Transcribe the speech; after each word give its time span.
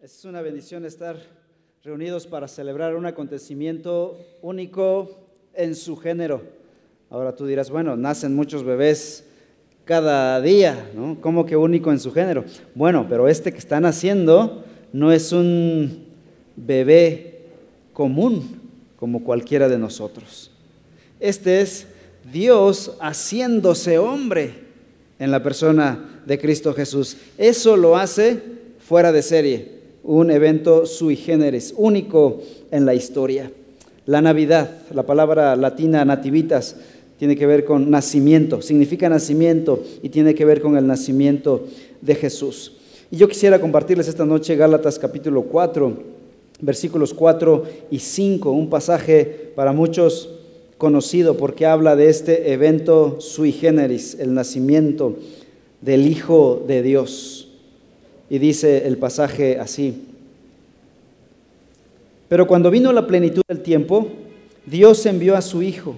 Es 0.00 0.24
una 0.24 0.42
bendición 0.42 0.84
estar 0.84 1.16
reunidos 1.82 2.26
para 2.26 2.48
celebrar 2.48 2.94
un 2.94 3.06
acontecimiento 3.06 4.18
único 4.42 5.28
en 5.54 5.74
su 5.74 5.96
género. 5.96 6.42
Ahora 7.10 7.34
tú 7.34 7.46
dirás, 7.46 7.70
bueno, 7.70 7.96
nacen 7.96 8.34
muchos 8.34 8.64
bebés 8.64 9.24
cada 9.84 10.40
día, 10.40 10.90
¿no? 10.94 11.18
¿Cómo 11.20 11.46
que 11.46 11.56
único 11.56 11.90
en 11.90 11.98
su 11.98 12.12
género? 12.12 12.44
Bueno, 12.74 13.06
pero 13.08 13.28
este 13.28 13.52
que 13.52 13.58
están 13.58 13.86
haciendo 13.86 14.64
no 14.92 15.12
es 15.12 15.32
un 15.32 16.06
bebé 16.56 17.46
común 17.92 18.60
como 18.96 19.24
cualquiera 19.24 19.68
de 19.68 19.78
nosotros. 19.78 20.50
Este 21.20 21.60
es 21.60 21.86
Dios 22.30 22.96
haciéndose 23.00 23.98
hombre 23.98 24.54
en 25.18 25.30
la 25.30 25.42
persona 25.42 26.22
de 26.26 26.38
Cristo 26.38 26.74
Jesús. 26.74 27.16
Eso 27.38 27.76
lo 27.76 27.96
hace 27.96 28.40
fuera 28.78 29.12
de 29.12 29.22
serie, 29.22 29.73
un 30.04 30.30
evento 30.30 30.86
sui 30.86 31.16
generis, 31.16 31.74
único 31.76 32.40
en 32.70 32.84
la 32.84 32.94
historia. 32.94 33.50
La 34.06 34.20
Navidad, 34.20 34.70
la 34.92 35.04
palabra 35.04 35.56
latina 35.56 36.04
nativitas, 36.04 36.76
tiene 37.18 37.36
que 37.36 37.46
ver 37.46 37.64
con 37.64 37.90
nacimiento, 37.90 38.60
significa 38.60 39.08
nacimiento 39.08 39.82
y 40.02 40.10
tiene 40.10 40.34
que 40.34 40.44
ver 40.44 40.60
con 40.60 40.76
el 40.76 40.86
nacimiento 40.86 41.64
de 42.02 42.14
Jesús. 42.14 42.72
Y 43.10 43.16
yo 43.16 43.28
quisiera 43.28 43.60
compartirles 43.60 44.08
esta 44.08 44.26
noche 44.26 44.56
Gálatas 44.56 44.98
capítulo 44.98 45.42
4, 45.42 45.96
versículos 46.60 47.14
4 47.14 47.64
y 47.90 47.98
5, 47.98 48.50
un 48.50 48.68
pasaje 48.68 49.52
para 49.54 49.72
muchos 49.72 50.28
conocido 50.76 51.36
porque 51.36 51.64
habla 51.64 51.96
de 51.96 52.10
este 52.10 52.52
evento 52.52 53.20
sui 53.20 53.52
generis, 53.52 54.16
el 54.18 54.34
nacimiento 54.34 55.16
del 55.80 56.06
Hijo 56.06 56.62
de 56.66 56.82
Dios. 56.82 57.43
Y 58.34 58.40
dice 58.40 58.88
el 58.88 58.98
pasaje 58.98 59.60
así, 59.60 60.08
pero 62.28 62.48
cuando 62.48 62.68
vino 62.68 62.92
la 62.92 63.06
plenitud 63.06 63.42
del 63.46 63.60
tiempo, 63.60 64.08
Dios 64.66 65.06
envió 65.06 65.36
a 65.36 65.40
su 65.40 65.62
Hijo, 65.62 65.94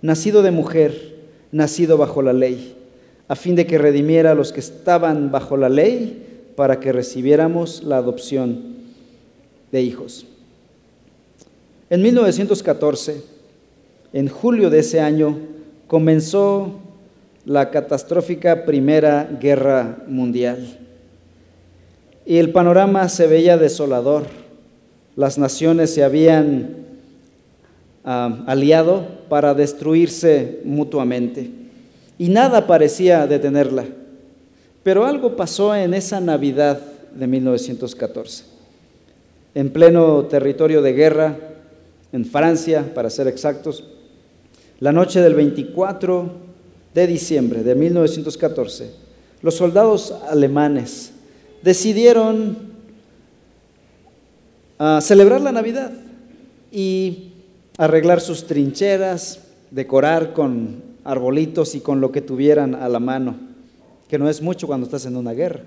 nacido 0.00 0.44
de 0.44 0.52
mujer, 0.52 1.16
nacido 1.50 1.98
bajo 1.98 2.22
la 2.22 2.32
ley, 2.32 2.76
a 3.26 3.34
fin 3.34 3.56
de 3.56 3.66
que 3.66 3.78
redimiera 3.78 4.30
a 4.30 4.34
los 4.36 4.52
que 4.52 4.60
estaban 4.60 5.32
bajo 5.32 5.56
la 5.56 5.68
ley, 5.68 6.52
para 6.54 6.78
que 6.78 6.92
recibiéramos 6.92 7.82
la 7.82 7.96
adopción 7.96 8.62
de 9.72 9.82
hijos. 9.82 10.24
En 11.90 12.00
1914, 12.00 13.24
en 14.12 14.28
julio 14.28 14.70
de 14.70 14.78
ese 14.78 15.00
año, 15.00 15.36
comenzó 15.88 16.78
la 17.44 17.72
catastrófica 17.72 18.66
Primera 18.66 19.28
Guerra 19.40 20.04
Mundial. 20.06 20.78
Y 22.24 22.38
el 22.38 22.52
panorama 22.52 23.08
se 23.08 23.26
veía 23.26 23.58
desolador. 23.58 24.24
Las 25.16 25.38
naciones 25.38 25.92
se 25.92 26.04
habían 26.04 26.76
aliado 28.04 29.06
para 29.28 29.54
destruirse 29.54 30.60
mutuamente. 30.64 31.50
Y 32.18 32.28
nada 32.28 32.66
parecía 32.66 33.26
detenerla. 33.26 33.84
Pero 34.82 35.06
algo 35.06 35.36
pasó 35.36 35.74
en 35.74 35.94
esa 35.94 36.20
Navidad 36.20 36.80
de 37.14 37.26
1914. 37.26 38.44
En 39.54 39.70
pleno 39.70 40.24
territorio 40.24 40.82
de 40.82 40.92
guerra, 40.92 41.36
en 42.12 42.24
Francia, 42.24 42.92
para 42.94 43.10
ser 43.10 43.28
exactos, 43.28 43.84
la 44.80 44.92
noche 44.92 45.20
del 45.20 45.34
24 45.34 46.30
de 46.94 47.06
diciembre 47.06 47.62
de 47.62 47.74
1914, 47.74 48.90
los 49.42 49.54
soldados 49.54 50.14
alemanes 50.28 51.11
decidieron 51.62 52.58
ah, 54.78 55.00
celebrar 55.02 55.40
la 55.40 55.52
Navidad 55.52 55.92
y 56.70 57.32
arreglar 57.78 58.20
sus 58.20 58.46
trincheras, 58.46 59.40
decorar 59.70 60.32
con 60.32 60.82
arbolitos 61.04 61.74
y 61.74 61.80
con 61.80 62.00
lo 62.00 62.12
que 62.12 62.20
tuvieran 62.20 62.74
a 62.74 62.88
la 62.88 63.00
mano, 63.00 63.36
que 64.08 64.18
no 64.18 64.28
es 64.28 64.42
mucho 64.42 64.66
cuando 64.66 64.86
estás 64.86 65.06
en 65.06 65.16
una 65.16 65.32
guerra. 65.32 65.62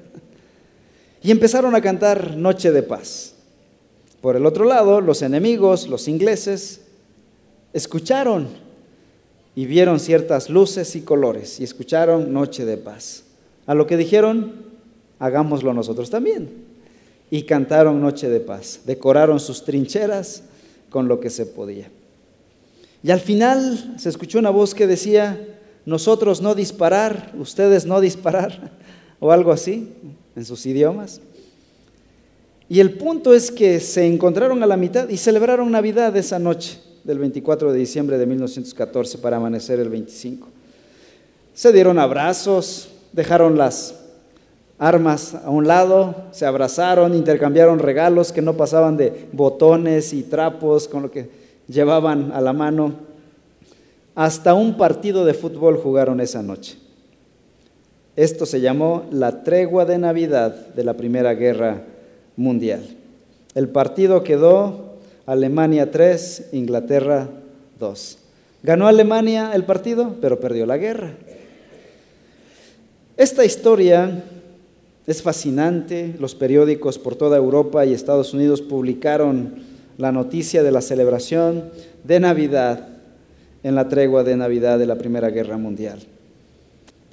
Y 1.23 1.31
empezaron 1.31 1.75
a 1.75 1.81
cantar 1.81 2.37
Noche 2.37 2.71
de 2.71 2.83
Paz. 2.83 3.33
Por 4.21 4.35
el 4.35 4.45
otro 4.45 4.65
lado, 4.65 5.01
los 5.01 5.21
enemigos, 5.21 5.87
los 5.87 6.07
ingleses, 6.07 6.81
escucharon 7.73 8.47
y 9.55 9.65
vieron 9.65 9.99
ciertas 9.99 10.49
luces 10.49 10.95
y 10.95 11.01
colores 11.01 11.59
y 11.59 11.63
escucharon 11.63 12.31
Noche 12.33 12.65
de 12.65 12.77
Paz. 12.77 13.23
A 13.65 13.73
lo 13.73 13.87
que 13.87 13.97
dijeron, 13.97 14.74
hagámoslo 15.19 15.73
nosotros 15.73 16.09
también. 16.09 16.49
Y 17.29 17.43
cantaron 17.43 18.01
Noche 18.01 18.29
de 18.29 18.39
Paz, 18.39 18.81
decoraron 18.85 19.39
sus 19.39 19.63
trincheras 19.63 20.43
con 20.89 21.07
lo 21.07 21.19
que 21.19 21.29
se 21.29 21.45
podía. 21.45 21.89
Y 23.03 23.11
al 23.11 23.19
final 23.19 23.95
se 23.97 24.09
escuchó 24.09 24.39
una 24.39 24.49
voz 24.49 24.73
que 24.73 24.87
decía, 24.87 25.39
nosotros 25.85 26.41
no 26.41 26.55
disparar, 26.55 27.33
ustedes 27.37 27.85
no 27.85 28.01
disparar, 28.01 28.71
o 29.19 29.31
algo 29.31 29.51
así, 29.51 29.91
en 30.35 30.45
sus 30.45 30.65
idiomas. 30.65 31.21
Y 32.67 32.79
el 32.79 32.93
punto 32.93 33.33
es 33.33 33.51
que 33.51 33.79
se 33.79 34.07
encontraron 34.07 34.63
a 34.63 34.67
la 34.67 34.77
mitad 34.77 35.07
y 35.09 35.17
celebraron 35.17 35.69
Navidad 35.69 36.15
esa 36.17 36.39
noche 36.39 36.79
del 37.03 37.19
24 37.19 37.71
de 37.71 37.77
diciembre 37.79 38.17
de 38.17 38.25
1914 38.25 39.19
para 39.19 39.37
amanecer 39.37 39.79
el 39.79 39.89
25. 39.89 40.47
Se 41.53 41.71
dieron 41.71 41.99
abrazos, 41.99 42.89
dejaron 43.13 43.57
las 43.57 44.04
armas 44.77 45.35
a 45.35 45.49
un 45.49 45.67
lado, 45.67 46.15
se 46.31 46.45
abrazaron, 46.45 47.15
intercambiaron 47.15 47.79
regalos 47.79 48.31
que 48.31 48.41
no 48.41 48.57
pasaban 48.57 48.97
de 48.97 49.27
botones 49.31 50.13
y 50.13 50.23
trapos 50.23 50.87
con 50.87 51.03
lo 51.03 51.11
que 51.11 51.29
llevaban 51.67 52.31
a 52.33 52.41
la 52.41 52.53
mano. 52.53 52.93
Hasta 54.15 54.53
un 54.53 54.77
partido 54.77 55.25
de 55.25 55.33
fútbol 55.33 55.77
jugaron 55.77 56.19
esa 56.19 56.41
noche. 56.41 56.77
Esto 58.15 58.45
se 58.45 58.61
llamó 58.61 59.03
la 59.11 59.43
tregua 59.43 59.85
de 59.85 59.97
Navidad 59.97 60.67
de 60.73 60.83
la 60.83 60.93
Primera 60.93 61.33
Guerra 61.33 61.81
Mundial. 62.37 62.81
El 63.55 63.69
partido 63.69 64.23
quedó 64.23 64.95
Alemania 65.25 65.91
3, 65.91 66.49
Inglaterra 66.53 67.27
2. 67.79 68.17
Ganó 68.63 68.87
Alemania 68.87 69.51
el 69.53 69.63
partido, 69.63 70.15
pero 70.21 70.39
perdió 70.39 70.65
la 70.65 70.77
guerra. 70.77 71.13
Esta 73.17 73.45
historia 73.45 74.23
es 75.07 75.21
fascinante. 75.21 76.15
Los 76.19 76.35
periódicos 76.35 76.97
por 76.97 77.15
toda 77.15 77.37
Europa 77.37 77.85
y 77.85 77.93
Estados 77.93 78.33
Unidos 78.33 78.61
publicaron 78.61 79.55
la 79.97 80.11
noticia 80.11 80.63
de 80.63 80.71
la 80.71 80.81
celebración 80.81 81.65
de 82.03 82.19
Navidad 82.19 82.89
en 83.63 83.75
la 83.75 83.87
tregua 83.87 84.23
de 84.23 84.35
Navidad 84.35 84.77
de 84.77 84.85
la 84.85 84.95
Primera 84.95 85.29
Guerra 85.29 85.57
Mundial. 85.57 85.99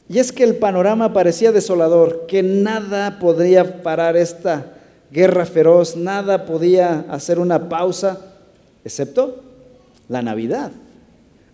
Y 0.08 0.18
es 0.18 0.32
que 0.32 0.44
el 0.44 0.56
panorama 0.56 1.12
parecía 1.12 1.52
desolador, 1.52 2.26
que 2.26 2.42
nada 2.42 3.18
podría 3.18 3.82
parar 3.82 4.16
esta 4.16 4.74
guerra 5.10 5.46
feroz, 5.46 5.96
nada 5.96 6.44
podía 6.44 7.06
hacer 7.08 7.38
una 7.38 7.68
pausa, 7.68 8.18
excepto 8.84 9.42
la 10.08 10.20
Navidad, 10.20 10.72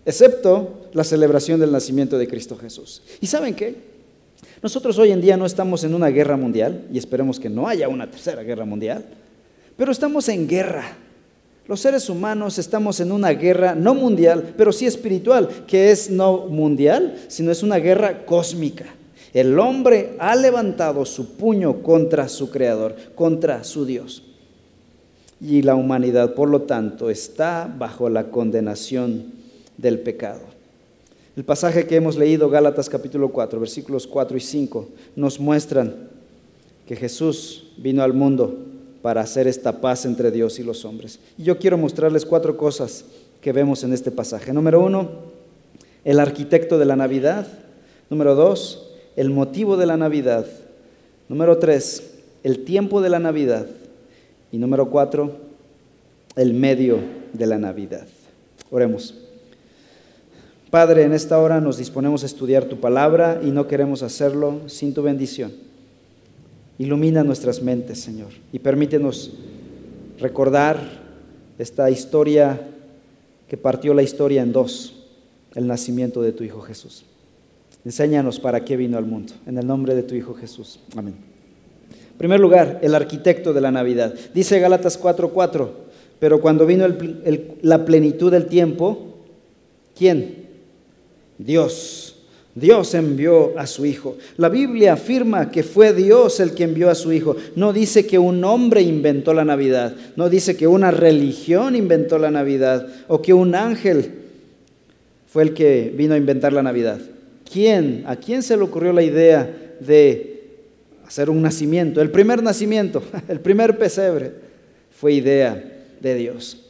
excepto 0.05 0.89
la 0.93 1.03
celebración 1.03 1.59
del 1.59 1.71
nacimiento 1.71 2.17
de 2.17 2.27
Cristo 2.27 2.57
Jesús. 2.57 3.01
¿Y 3.21 3.27
saben 3.27 3.53
qué? 3.53 3.75
Nosotros 4.61 4.97
hoy 4.97 5.11
en 5.11 5.21
día 5.21 5.37
no 5.37 5.45
estamos 5.45 5.83
en 5.83 5.93
una 5.93 6.07
guerra 6.07 6.37
mundial, 6.37 6.85
y 6.91 6.97
esperemos 6.97 7.39
que 7.39 7.49
no 7.49 7.67
haya 7.67 7.87
una 7.87 8.09
tercera 8.09 8.43
guerra 8.43 8.65
mundial, 8.65 9.05
pero 9.77 9.91
estamos 9.91 10.27
en 10.29 10.47
guerra. 10.47 10.97
Los 11.67 11.81
seres 11.81 12.09
humanos 12.09 12.57
estamos 12.57 12.99
en 12.99 13.11
una 13.11 13.29
guerra 13.29 13.75
no 13.75 13.93
mundial, 13.93 14.53
pero 14.57 14.71
sí 14.71 14.85
espiritual, 14.85 15.47
que 15.67 15.91
es 15.91 16.09
no 16.09 16.47
mundial, 16.47 17.15
sino 17.27 17.51
es 17.51 17.63
una 17.63 17.77
guerra 17.77 18.25
cósmica. 18.25 18.85
El 19.33 19.59
hombre 19.59 20.15
ha 20.17 20.35
levantado 20.35 21.05
su 21.05 21.37
puño 21.37 21.83
contra 21.83 22.27
su 22.27 22.49
creador, 22.49 22.95
contra 23.13 23.63
su 23.63 23.85
Dios. 23.85 24.23
Y 25.39 25.61
la 25.61 25.75
humanidad, 25.75 26.33
por 26.33 26.49
lo 26.49 26.63
tanto, 26.63 27.09
está 27.09 27.73
bajo 27.77 28.09
la 28.09 28.25
condenación 28.25 29.31
del 29.77 29.99
pecado. 29.99 30.41
El 31.39 31.45
pasaje 31.45 31.87
que 31.87 31.95
hemos 31.95 32.17
leído, 32.17 32.49
Gálatas 32.49 32.89
capítulo 32.89 33.29
4, 33.29 33.61
versículos 33.61 34.05
4 34.05 34.35
y 34.35 34.41
5, 34.41 34.89
nos 35.15 35.39
muestran 35.39 36.09
que 36.85 36.97
Jesús 36.97 37.71
vino 37.77 38.03
al 38.03 38.11
mundo 38.11 38.57
para 39.01 39.21
hacer 39.21 39.47
esta 39.47 39.79
paz 39.79 40.03
entre 40.03 40.31
Dios 40.31 40.59
y 40.59 40.63
los 40.63 40.83
hombres. 40.83 41.21
Y 41.37 41.43
yo 41.43 41.57
quiero 41.57 41.77
mostrarles 41.77 42.25
cuatro 42.25 42.57
cosas 42.57 43.05
que 43.39 43.53
vemos 43.53 43.85
en 43.85 43.93
este 43.93 44.11
pasaje. 44.11 44.51
Número 44.51 44.83
uno, 44.83 45.11
el 46.03 46.19
arquitecto 46.19 46.77
de 46.77 46.83
la 46.83 46.97
Navidad. 46.97 47.47
Número 48.09 48.35
dos, 48.35 48.91
el 49.15 49.29
motivo 49.29 49.77
de 49.77 49.85
la 49.85 49.95
Navidad. 49.95 50.45
Número 51.29 51.57
tres, 51.57 52.15
el 52.43 52.65
tiempo 52.65 52.99
de 52.99 53.11
la 53.11 53.19
Navidad. 53.19 53.65
Y 54.51 54.57
número 54.57 54.89
cuatro, 54.89 55.37
el 56.35 56.53
medio 56.53 56.97
de 57.31 57.47
la 57.47 57.57
Navidad. 57.57 58.07
Oremos. 58.71 59.28
Padre, 60.69 61.03
en 61.03 61.13
esta 61.13 61.39
hora 61.39 61.59
nos 61.59 61.77
disponemos 61.77 62.21
a 62.21 62.27
estudiar 62.27 62.65
tu 62.65 62.79
palabra 62.79 63.41
y 63.43 63.47
no 63.47 63.67
queremos 63.67 64.03
hacerlo 64.03 64.61
sin 64.67 64.93
tu 64.93 65.01
bendición. 65.01 65.51
Ilumina 66.77 67.23
nuestras 67.23 67.63
mentes, 67.63 67.99
Señor, 67.99 68.29
y 68.53 68.59
permítenos 68.59 69.31
recordar 70.19 70.77
esta 71.57 71.89
historia 71.89 72.67
que 73.47 73.57
partió 73.57 73.95
la 73.95 74.03
historia 74.03 74.43
en 74.43 74.51
dos, 74.51 75.07
el 75.55 75.65
nacimiento 75.65 76.21
de 76.21 76.33
tu 76.33 76.43
Hijo 76.43 76.61
Jesús. 76.61 77.03
Enséñanos 77.83 78.39
para 78.39 78.63
qué 78.63 78.77
vino 78.77 78.97
al 78.97 79.05
mundo. 79.05 79.33
En 79.47 79.57
el 79.57 79.65
nombre 79.65 79.95
de 79.95 80.03
tu 80.03 80.13
Hijo 80.13 80.35
Jesús. 80.35 80.79
Amén. 80.95 81.15
En 82.11 82.17
primer 82.17 82.39
lugar, 82.39 82.79
el 82.83 82.93
arquitecto 82.93 83.53
de 83.53 83.61
la 83.61 83.71
Navidad. 83.71 84.13
Dice 84.35 84.59
Gálatas 84.59 85.01
4:4, 85.01 85.69
pero 86.19 86.39
cuando 86.41 86.67
vino 86.67 86.85
la 87.61 87.85
plenitud 87.85 88.31
del 88.31 88.45
tiempo, 88.45 89.15
¿quién? 89.95 90.38
Dios. 91.39 92.15
Dios 92.53 92.93
envió 92.93 93.57
a 93.57 93.65
su 93.65 93.85
Hijo. 93.85 94.17
La 94.37 94.49
Biblia 94.49 94.93
afirma 94.93 95.49
que 95.49 95.63
fue 95.63 95.93
Dios 95.93 96.39
el 96.39 96.53
que 96.53 96.65
envió 96.65 96.89
a 96.89 96.95
su 96.95 97.11
Hijo. 97.11 97.35
No 97.55 97.73
dice 97.73 98.05
que 98.05 98.19
un 98.19 98.43
hombre 98.43 98.81
inventó 98.81 99.33
la 99.33 99.45
Navidad. 99.45 99.95
No 100.15 100.29
dice 100.29 100.57
que 100.57 100.67
una 100.67 100.91
religión 100.91 101.75
inventó 101.75 102.19
la 102.19 102.29
Navidad 102.31 102.87
o 103.07 103.21
que 103.21 103.33
un 103.33 103.55
ángel 103.55 104.11
fue 105.27 105.43
el 105.43 105.53
que 105.53 105.93
vino 105.95 106.13
a 106.13 106.17
inventar 106.17 106.53
la 106.53 106.63
Navidad. 106.63 106.99
¿Quién? 107.51 108.03
¿A 108.05 108.15
quién 108.15 108.43
se 108.43 108.57
le 108.57 108.63
ocurrió 108.63 108.93
la 108.93 109.03
idea 109.03 109.75
de 109.79 110.43
hacer 111.07 111.29
un 111.29 111.41
nacimiento? 111.41 112.01
El 112.01 112.11
primer 112.11 112.43
nacimiento, 112.43 113.01
el 113.27 113.39
primer 113.39 113.77
pesebre, 113.77 114.33
fue 114.91 115.13
idea 115.13 115.63
de 116.01 116.15
Dios. 116.15 116.68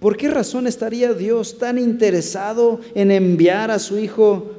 ¿Por 0.00 0.16
qué 0.16 0.28
razón 0.28 0.66
estaría 0.66 1.14
Dios 1.14 1.58
tan 1.58 1.78
interesado 1.78 2.80
en 2.94 3.10
enviar 3.10 3.70
a 3.70 3.78
su 3.78 3.98
Hijo 3.98 4.50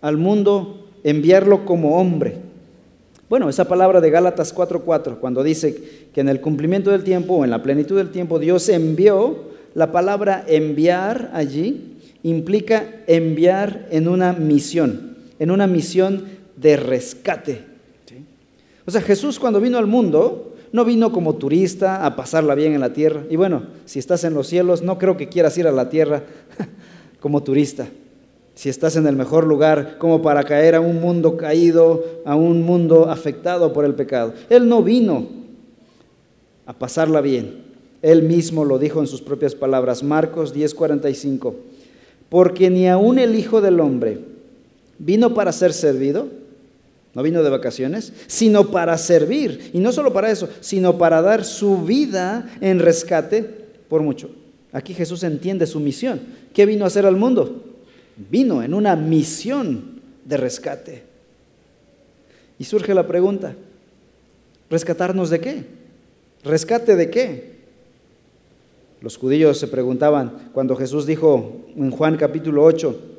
al 0.00 0.16
mundo, 0.16 0.86
enviarlo 1.04 1.64
como 1.64 1.98
hombre? 2.00 2.36
Bueno, 3.28 3.48
esa 3.48 3.66
palabra 3.66 4.00
de 4.00 4.10
Gálatas 4.10 4.52
4:4, 4.54 5.18
cuando 5.18 5.42
dice 5.42 6.08
que 6.12 6.20
en 6.20 6.28
el 6.28 6.40
cumplimiento 6.40 6.90
del 6.90 7.04
tiempo 7.04 7.34
o 7.36 7.44
en 7.44 7.50
la 7.50 7.62
plenitud 7.62 7.96
del 7.96 8.10
tiempo 8.10 8.38
Dios 8.38 8.68
envió, 8.68 9.52
la 9.74 9.92
palabra 9.92 10.44
enviar 10.46 11.30
allí 11.32 11.96
implica 12.22 13.02
enviar 13.06 13.88
en 13.90 14.08
una 14.08 14.32
misión, 14.32 15.16
en 15.38 15.50
una 15.50 15.66
misión 15.66 16.24
de 16.56 16.76
rescate. 16.76 17.64
O 18.84 18.90
sea, 18.90 19.00
Jesús 19.00 19.38
cuando 19.38 19.60
vino 19.60 19.78
al 19.78 19.86
mundo, 19.86 20.51
no 20.72 20.84
vino 20.84 21.12
como 21.12 21.34
turista 21.34 22.04
a 22.04 22.16
pasarla 22.16 22.54
bien 22.54 22.72
en 22.72 22.80
la 22.80 22.92
tierra. 22.92 23.24
Y 23.30 23.36
bueno, 23.36 23.64
si 23.84 23.98
estás 23.98 24.24
en 24.24 24.34
los 24.34 24.46
cielos, 24.46 24.82
no 24.82 24.98
creo 24.98 25.16
que 25.16 25.28
quieras 25.28 25.56
ir 25.58 25.66
a 25.66 25.72
la 25.72 25.88
tierra 25.88 26.24
como 27.20 27.42
turista. 27.42 27.88
Si 28.54 28.68
estás 28.68 28.96
en 28.96 29.06
el 29.06 29.16
mejor 29.16 29.46
lugar 29.46 29.96
como 29.98 30.20
para 30.22 30.44
caer 30.44 30.74
a 30.74 30.80
un 30.80 31.00
mundo 31.00 31.36
caído, 31.36 32.04
a 32.24 32.34
un 32.34 32.62
mundo 32.62 33.08
afectado 33.08 33.72
por 33.72 33.84
el 33.84 33.94
pecado. 33.94 34.34
Él 34.50 34.68
no 34.68 34.82
vino 34.82 35.26
a 36.66 36.72
pasarla 36.72 37.20
bien. 37.20 37.62
Él 38.02 38.22
mismo 38.22 38.64
lo 38.64 38.78
dijo 38.78 39.00
en 39.00 39.06
sus 39.06 39.22
propias 39.22 39.54
palabras. 39.54 40.02
Marcos 40.02 40.54
10:45 40.54 41.54
porque 42.32 42.70
ni 42.70 42.88
aun 42.88 43.18
el 43.18 43.36
Hijo 43.36 43.60
del 43.60 43.78
Hombre 43.78 44.20
vino 44.98 45.34
para 45.34 45.52
ser 45.52 45.74
servido, 45.74 46.28
no 47.14 47.22
vino 47.22 47.42
de 47.42 47.50
vacaciones, 47.50 48.12
sino 48.26 48.70
para 48.70 48.96
servir. 48.96 49.70
Y 49.72 49.78
no 49.78 49.92
solo 49.92 50.12
para 50.12 50.30
eso, 50.30 50.48
sino 50.60 50.96
para 50.96 51.20
dar 51.20 51.44
su 51.44 51.82
vida 51.84 52.50
en 52.60 52.78
rescate 52.78 53.42
por 53.88 54.02
mucho. 54.02 54.30
Aquí 54.72 54.94
Jesús 54.94 55.22
entiende 55.22 55.66
su 55.66 55.78
misión. 55.78 56.20
¿Qué 56.54 56.64
vino 56.64 56.84
a 56.84 56.88
hacer 56.88 57.04
al 57.04 57.16
mundo? 57.16 57.64
Vino 58.30 58.62
en 58.62 58.72
una 58.72 58.96
misión 58.96 60.00
de 60.24 60.36
rescate. 60.38 61.02
Y 62.58 62.64
surge 62.64 62.94
la 62.94 63.06
pregunta, 63.06 63.54
¿rescatarnos 64.70 65.28
de 65.28 65.40
qué? 65.40 65.64
¿Rescate 66.44 66.96
de 66.96 67.10
qué? 67.10 67.52
Los 69.02 69.18
judíos 69.18 69.58
se 69.58 69.66
preguntaban 69.66 70.50
cuando 70.52 70.76
Jesús 70.76 71.06
dijo 71.06 71.66
en 71.76 71.90
Juan 71.90 72.16
capítulo 72.16 72.64
8, 72.64 73.11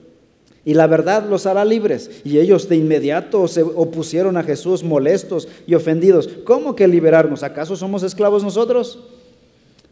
y 0.66 0.74
la 0.74 0.88
verdad 0.88 1.28
los 1.30 1.46
hará 1.46 1.66
libres. 1.66 2.10
Y 2.24 2.40
ellos 2.40 2.70
de 2.70 2.78
inmediato 2.78 3.48
se 3.48 3.64
opusieron 3.64 4.38
a 4.38 4.44
Jesús 4.44 4.84
molestos 4.84 5.48
y 5.68 5.76
ofendidos. 5.76 6.30
¿Cómo 6.46 6.76
que 6.76 6.88
liberarnos? 6.88 7.44
¿Acaso 7.44 7.76
somos 7.76 8.04
esclavos 8.04 8.44
nosotros? 8.44 9.00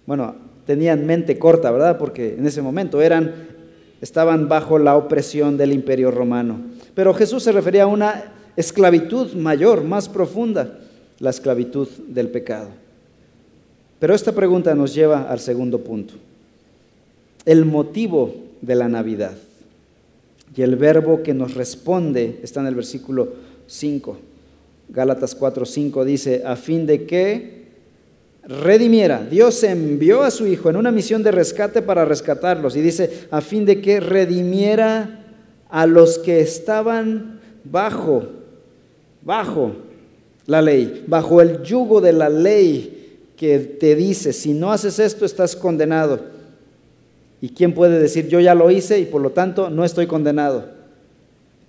Bueno, 0.05 0.35
tenían 0.65 1.05
mente 1.05 1.37
corta, 1.37 1.71
¿verdad? 1.71 1.97
Porque 1.97 2.35
en 2.35 2.45
ese 2.45 2.61
momento 2.61 3.01
eran, 3.01 3.49
estaban 3.99 4.47
bajo 4.47 4.79
la 4.79 4.95
opresión 4.95 5.57
del 5.57 5.73
imperio 5.73 6.09
romano. 6.09 6.61
Pero 6.95 7.13
Jesús 7.13 7.43
se 7.43 7.51
refería 7.51 7.83
a 7.83 7.87
una 7.87 8.33
esclavitud 8.55 9.33
mayor, 9.33 9.83
más 9.83 10.07
profunda, 10.07 10.79
la 11.19 11.29
esclavitud 11.29 11.87
del 12.07 12.29
pecado. 12.29 12.69
Pero 13.99 14.15
esta 14.15 14.31
pregunta 14.31 14.73
nos 14.73 14.95
lleva 14.95 15.23
al 15.23 15.39
segundo 15.39 15.79
punto. 15.79 16.13
El 17.45 17.65
motivo 17.65 18.33
de 18.61 18.75
la 18.75 18.87
Navidad. 18.87 19.33
Y 20.55 20.61
el 20.61 20.75
verbo 20.75 21.23
que 21.23 21.33
nos 21.33 21.53
responde 21.53 22.39
está 22.43 22.59
en 22.59 22.67
el 22.67 22.75
versículo 22.75 23.29
5. 23.67 24.17
Gálatas 24.89 25.35
4, 25.35 25.65
5 25.65 26.05
dice, 26.05 26.43
a 26.45 26.55
fin 26.55 26.85
de 26.85 27.05
que 27.05 27.61
redimiera. 28.43 29.23
Dios 29.23 29.63
envió 29.63 30.23
a 30.23 30.31
su 30.31 30.47
Hijo 30.47 30.69
en 30.69 30.75
una 30.75 30.91
misión 30.91 31.23
de 31.23 31.31
rescate 31.31 31.81
para 31.81 32.03
rescatarlos. 32.03 32.75
Y 32.75 32.81
dice, 32.81 33.27
a 33.31 33.39
fin 33.39 33.65
de 33.65 33.81
que 33.81 33.99
redimiera 33.99 35.25
a 35.69 35.87
los 35.87 36.17
que 36.19 36.41
estaban 36.41 37.39
bajo, 37.63 38.23
bajo 39.21 39.71
la 40.47 40.61
ley, 40.61 41.05
bajo 41.07 41.41
el 41.41 41.63
yugo 41.63 42.01
de 42.01 42.11
la 42.11 42.27
ley 42.27 42.97
que 43.37 43.57
te 43.59 43.95
dice, 43.95 44.33
si 44.33 44.53
no 44.53 44.71
haces 44.71 44.99
esto 44.99 45.25
estás 45.25 45.55
condenado. 45.55 46.19
¿Y 47.41 47.49
quién 47.49 47.73
puede 47.73 47.99
decir, 47.99 48.27
yo 48.27 48.39
ya 48.39 48.53
lo 48.53 48.69
hice 48.69 48.99
y 48.99 49.05
por 49.05 49.21
lo 49.21 49.31
tanto 49.31 49.71
no 49.71 49.83
estoy 49.83 50.05
condenado? 50.05 50.65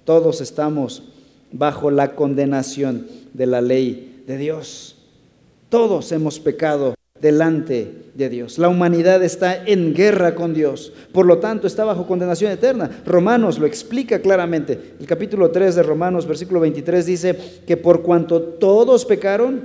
Todos 0.04 0.42
estamos 0.42 1.02
bajo 1.50 1.90
la 1.90 2.14
condenación 2.14 3.06
de 3.32 3.46
la 3.46 3.62
ley 3.62 4.22
de 4.26 4.36
Dios. 4.36 4.96
Todos 5.70 6.12
hemos 6.12 6.38
pecado 6.38 6.94
delante 7.18 7.90
de 8.14 8.28
Dios. 8.28 8.58
La 8.58 8.68
humanidad 8.68 9.22
está 9.22 9.64
en 9.64 9.94
guerra 9.94 10.34
con 10.34 10.52
Dios, 10.52 10.92
por 11.12 11.24
lo 11.24 11.38
tanto 11.38 11.66
está 11.66 11.84
bajo 11.84 12.06
condenación 12.06 12.52
eterna. 12.52 12.90
Romanos 13.06 13.58
lo 13.58 13.66
explica 13.66 14.20
claramente. 14.20 14.96
El 15.00 15.06
capítulo 15.06 15.50
3 15.50 15.76
de 15.76 15.82
Romanos, 15.82 16.26
versículo 16.26 16.60
23 16.60 17.06
dice 17.06 17.38
que 17.66 17.78
por 17.78 18.02
cuanto 18.02 18.42
todos 18.42 19.06
pecaron, 19.06 19.62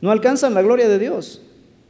no 0.00 0.10
alcanzan 0.10 0.54
la 0.54 0.62
gloria 0.62 0.88
de 0.88 0.98
Dios. 0.98 1.42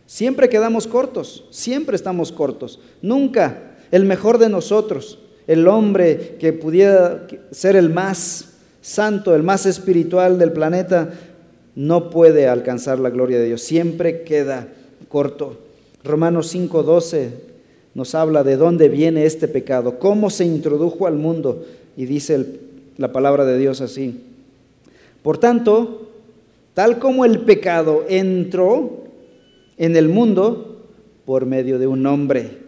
Siempre 0.06 0.48
quedamos 0.48 0.86
cortos, 0.86 1.44
siempre 1.50 1.96
estamos 1.96 2.30
cortos. 2.30 2.78
Nunca 3.02 3.74
el 3.90 4.04
mejor 4.04 4.38
de 4.38 4.48
nosotros, 4.48 5.18
el 5.46 5.66
hombre 5.68 6.36
que 6.38 6.52
pudiera 6.52 7.26
ser 7.50 7.76
el 7.76 7.90
más 7.90 8.54
santo, 8.80 9.34
el 9.34 9.42
más 9.42 9.66
espiritual 9.66 10.38
del 10.38 10.52
planeta, 10.52 11.10
no 11.74 12.08
puede 12.08 12.48
alcanzar 12.48 12.98
la 12.98 13.10
gloria 13.10 13.38
de 13.38 13.46
Dios. 13.46 13.62
Siempre 13.62 14.22
queda 14.22 14.68
corto. 15.08 15.58
Romanos 16.04 16.54
5:12 16.54 17.30
nos 17.94 18.14
habla 18.14 18.44
de 18.44 18.56
dónde 18.56 18.88
viene 18.88 19.24
este 19.24 19.48
pecado, 19.48 19.98
cómo 19.98 20.30
se 20.30 20.44
introdujo 20.44 21.06
al 21.06 21.14
mundo. 21.14 21.64
Y 21.96 22.06
dice 22.06 22.46
la 22.96 23.12
palabra 23.12 23.44
de 23.44 23.58
Dios 23.58 23.80
así. 23.80 24.20
Por 25.22 25.38
tanto, 25.38 26.10
tal 26.74 26.98
como 26.98 27.24
el 27.24 27.40
pecado 27.40 28.04
entró 28.08 29.05
en 29.78 29.96
el 29.96 30.08
mundo 30.08 30.86
por 31.24 31.46
medio 31.46 31.78
de 31.78 31.86
un 31.86 32.06
hombre. 32.06 32.64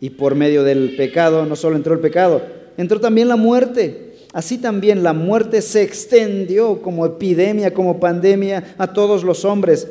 Y 0.00 0.10
por 0.10 0.34
medio 0.34 0.64
del 0.64 0.96
pecado 0.96 1.46
no 1.46 1.56
solo 1.56 1.76
entró 1.76 1.94
el 1.94 2.00
pecado, 2.00 2.42
entró 2.76 3.00
también 3.00 3.28
la 3.28 3.36
muerte. 3.36 4.14
Así 4.32 4.58
también 4.58 5.02
la 5.02 5.12
muerte 5.12 5.62
se 5.62 5.82
extendió 5.82 6.82
como 6.82 7.06
epidemia, 7.06 7.72
como 7.72 8.00
pandemia 8.00 8.74
a 8.78 8.92
todos 8.92 9.22
los 9.22 9.44
hombres, 9.44 9.88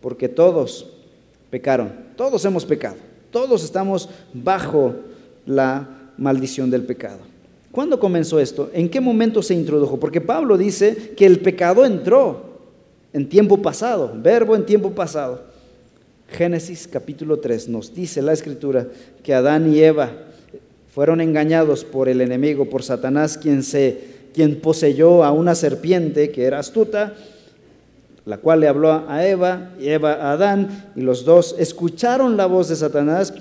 porque 0.00 0.28
todos 0.28 0.86
pecaron, 1.50 1.92
todos 2.16 2.44
hemos 2.44 2.64
pecado, 2.64 2.96
todos 3.32 3.64
estamos 3.64 4.08
bajo 4.32 4.94
la 5.44 6.12
maldición 6.16 6.70
del 6.70 6.82
pecado. 6.82 7.18
¿Cuándo 7.72 7.98
comenzó 7.98 8.38
esto? 8.38 8.70
¿En 8.72 8.88
qué 8.88 9.00
momento 9.00 9.42
se 9.42 9.54
introdujo? 9.54 9.98
Porque 9.98 10.20
Pablo 10.20 10.56
dice 10.56 11.12
que 11.16 11.26
el 11.26 11.40
pecado 11.40 11.84
entró, 11.84 12.50
en 13.12 13.28
tiempo 13.28 13.60
pasado, 13.60 14.12
verbo 14.14 14.54
en 14.54 14.64
tiempo 14.64 14.92
pasado. 14.92 15.49
Génesis 16.30 16.88
capítulo 16.90 17.40
3 17.40 17.68
nos 17.68 17.92
dice 17.94 18.22
la 18.22 18.32
escritura 18.32 18.86
que 19.22 19.34
Adán 19.34 19.72
y 19.72 19.80
Eva 19.80 20.12
fueron 20.94 21.20
engañados 21.20 21.84
por 21.84 22.08
el 22.08 22.20
enemigo, 22.20 22.70
por 22.70 22.82
Satanás, 22.82 23.36
quien, 23.36 23.62
se, 23.62 24.00
quien 24.32 24.60
poseyó 24.60 25.24
a 25.24 25.32
una 25.32 25.54
serpiente 25.54 26.30
que 26.30 26.44
era 26.44 26.60
astuta, 26.60 27.14
la 28.24 28.38
cual 28.38 28.60
le 28.60 28.68
habló 28.68 28.92
a 29.08 29.26
Eva 29.26 29.72
y 29.80 29.88
Eva 29.88 30.14
a 30.14 30.32
Adán, 30.32 30.92
y 30.94 31.00
los 31.00 31.24
dos 31.24 31.56
escucharon 31.58 32.36
la 32.36 32.46
voz 32.46 32.68
de 32.68 32.76
Satanás, 32.76 33.34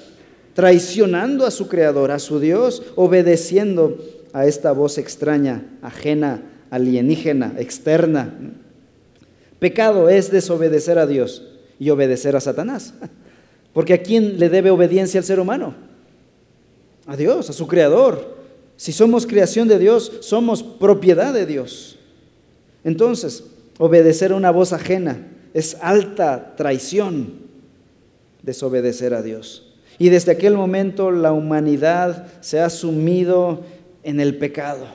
traicionando 0.53 1.45
a 1.45 1.51
su 1.51 1.67
creador, 1.67 2.11
a 2.11 2.19
su 2.19 2.39
Dios, 2.39 2.81
obedeciendo 2.95 3.97
a 4.33 4.45
esta 4.45 4.71
voz 4.71 4.97
extraña, 4.97 5.63
ajena, 5.81 6.41
alienígena, 6.71 7.53
externa. 7.57 8.33
Pecado 9.59 10.09
es 10.09 10.31
desobedecer 10.31 10.97
a 10.97 11.05
Dios 11.05 11.43
y 11.79 11.89
obedecer 11.89 12.35
a 12.35 12.41
Satanás. 12.41 12.93
Porque 13.73 13.93
¿a 13.93 14.01
quién 14.03 14.39
le 14.39 14.49
debe 14.49 14.69
obediencia 14.69 15.17
el 15.17 15.23
ser 15.23 15.39
humano? 15.39 15.73
A 17.07 17.15
Dios, 17.15 17.49
a 17.49 17.53
su 17.53 17.67
creador. 17.67 18.37
Si 18.75 18.91
somos 18.91 19.25
creación 19.25 19.67
de 19.67 19.79
Dios, 19.79 20.11
somos 20.21 20.61
propiedad 20.63 21.33
de 21.33 21.45
Dios. 21.45 21.97
Entonces, 22.83 23.43
obedecer 23.77 24.31
a 24.31 24.35
una 24.35 24.51
voz 24.51 24.73
ajena 24.73 25.27
es 25.53 25.77
alta 25.81 26.55
traición, 26.55 27.33
desobedecer 28.43 29.13
a 29.13 29.21
Dios. 29.21 29.73
Y 29.97 30.09
desde 30.09 30.31
aquel 30.31 30.55
momento 30.55 31.11
la 31.11 31.31
humanidad 31.33 32.27
se 32.41 32.59
ha 32.59 32.69
sumido 32.69 33.63
en 34.03 34.19
el 34.19 34.37
pecado. 34.37 34.85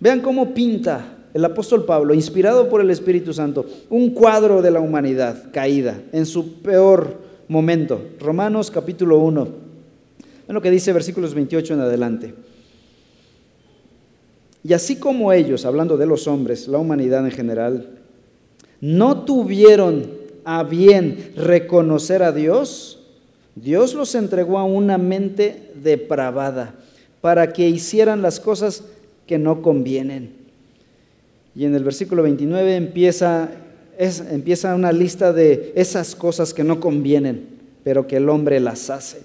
Vean 0.00 0.20
cómo 0.20 0.54
pinta 0.54 1.17
el 1.38 1.44
apóstol 1.44 1.84
Pablo, 1.84 2.14
inspirado 2.14 2.68
por 2.68 2.80
el 2.80 2.90
Espíritu 2.90 3.32
Santo, 3.32 3.64
un 3.90 4.10
cuadro 4.10 4.60
de 4.60 4.72
la 4.72 4.80
humanidad 4.80 5.52
caída 5.52 6.02
en 6.10 6.26
su 6.26 6.54
peor 6.54 7.16
momento. 7.46 8.02
Romanos 8.18 8.72
capítulo 8.72 9.18
1. 9.20 9.44
Ven 9.44 10.54
lo 10.54 10.60
que 10.60 10.72
dice 10.72 10.92
versículos 10.92 11.34
28 11.34 11.74
en 11.74 11.80
adelante. 11.80 12.34
Y 14.64 14.72
así 14.72 14.96
como 14.96 15.32
ellos, 15.32 15.64
hablando 15.64 15.96
de 15.96 16.06
los 16.06 16.26
hombres, 16.26 16.66
la 16.66 16.78
humanidad 16.78 17.24
en 17.24 17.30
general, 17.30 17.88
no 18.80 19.24
tuvieron 19.24 20.10
a 20.44 20.64
bien 20.64 21.34
reconocer 21.36 22.24
a 22.24 22.32
Dios, 22.32 22.98
Dios 23.54 23.94
los 23.94 24.12
entregó 24.16 24.58
a 24.58 24.64
una 24.64 24.98
mente 24.98 25.70
depravada 25.76 26.74
para 27.20 27.52
que 27.52 27.68
hicieran 27.68 28.22
las 28.22 28.40
cosas 28.40 28.82
que 29.28 29.38
no 29.38 29.62
convienen. 29.62 30.37
Y 31.58 31.64
en 31.64 31.74
el 31.74 31.82
versículo 31.82 32.22
29 32.22 32.76
empieza, 32.76 33.50
empieza 33.98 34.76
una 34.76 34.92
lista 34.92 35.32
de 35.32 35.72
esas 35.74 36.14
cosas 36.14 36.54
que 36.54 36.62
no 36.62 36.78
convienen, 36.78 37.48
pero 37.82 38.06
que 38.06 38.18
el 38.18 38.28
hombre 38.28 38.60
las 38.60 38.90
hace. 38.90 39.22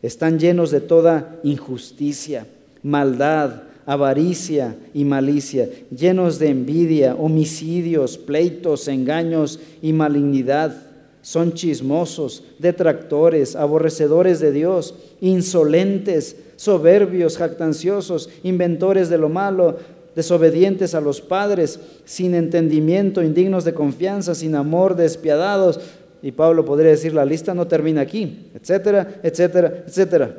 Están 0.00 0.38
llenos 0.38 0.70
de 0.70 0.80
toda 0.80 1.38
injusticia, 1.42 2.46
maldad, 2.82 3.64
avaricia 3.84 4.76
y 4.94 5.04
malicia, 5.04 5.68
llenos 5.94 6.38
de 6.38 6.48
envidia, 6.48 7.14
homicidios, 7.16 8.16
pleitos, 8.16 8.88
engaños 8.88 9.60
y 9.82 9.92
malignidad 9.92 10.88
son 11.28 11.52
chismosos, 11.52 12.42
detractores, 12.58 13.54
aborrecedores 13.54 14.40
de 14.40 14.50
Dios, 14.50 14.94
insolentes, 15.20 16.36
soberbios, 16.56 17.36
jactanciosos, 17.36 18.30
inventores 18.44 19.10
de 19.10 19.18
lo 19.18 19.28
malo, 19.28 19.76
desobedientes 20.18 20.96
a 20.96 21.00
los 21.00 21.20
padres, 21.20 21.78
sin 22.04 22.34
entendimiento, 22.34 23.22
indignos 23.22 23.64
de 23.64 23.72
confianza, 23.72 24.34
sin 24.34 24.56
amor, 24.56 24.96
despiadados. 24.96 25.78
Y 26.22 26.32
Pablo 26.32 26.64
podría 26.64 26.90
decir, 26.90 27.14
la 27.14 27.24
lista 27.24 27.54
no 27.54 27.68
termina 27.68 28.00
aquí, 28.00 28.50
etcétera, 28.52 29.20
etcétera, 29.22 29.84
etcétera. 29.86 30.36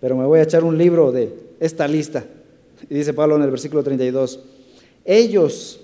Pero 0.00 0.16
me 0.16 0.24
voy 0.24 0.38
a 0.38 0.44
echar 0.44 0.62
un 0.62 0.78
libro 0.78 1.10
de 1.10 1.34
esta 1.58 1.88
lista. 1.88 2.24
Y 2.88 2.94
dice 2.94 3.12
Pablo 3.12 3.34
en 3.34 3.42
el 3.42 3.50
versículo 3.50 3.82
32, 3.82 4.38
ellos, 5.04 5.80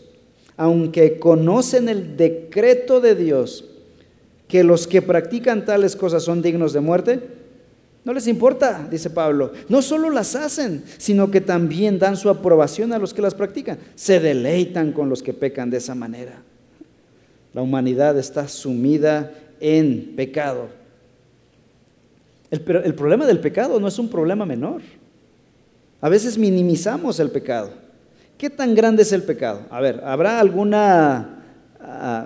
aunque 0.57 1.19
conocen 1.19 1.89
el 1.89 2.17
decreto 2.17 3.01
de 3.01 3.17
Dios, 3.17 3.65
que 4.47 4.63
los 4.63 4.87
que 4.87 5.03
practican 5.03 5.65
tales 5.65 5.97
cosas 5.97 6.23
son 6.23 6.41
dignos 6.41 6.73
de 6.73 6.79
muerte? 6.79 7.21
No 8.09 8.15
les 8.15 8.27
importa, 8.27 8.89
dice 8.91 9.11
Pablo. 9.11 9.53
No 9.69 9.83
solo 9.83 10.09
las 10.09 10.35
hacen, 10.35 10.83
sino 10.97 11.31
que 11.31 11.43
también 11.43 11.99
dan 11.99 12.17
su 12.17 12.31
aprobación 12.31 12.95
a 12.95 12.99
los 12.99 13.13
que 13.13 13.21
las 13.21 13.35
practican. 13.35 13.77
Se 13.97 14.19
deleitan 14.19 14.93
con 14.93 15.11
los 15.11 15.23
que 15.23 15.35
pecan 15.35 15.69
de 15.69 15.77
esa 15.77 15.95
manera. 15.95 16.41
La 17.53 17.61
humanidad 17.61 18.19
está 18.19 18.49
sumida 18.49 19.35
en 19.61 20.15
pecado. 20.17 20.71
El, 22.51 22.65
el 22.83 22.95
problema 22.95 23.27
del 23.27 23.41
pecado 23.41 23.79
no 23.79 23.89
es 23.89 23.99
un 23.99 24.09
problema 24.09 24.47
menor. 24.47 24.81
A 26.01 26.09
veces 26.09 26.39
minimizamos 26.39 27.21
el 27.21 27.31
pecado. 27.31 27.73
¿Qué 28.39 28.49
tan 28.49 28.75
grande 28.75 29.03
es 29.03 29.13
el 29.13 29.23
pecado? 29.23 29.67
A 29.69 29.83
ver, 29.83 30.01
¿habrá 30.03 30.41
alguna 30.41 31.45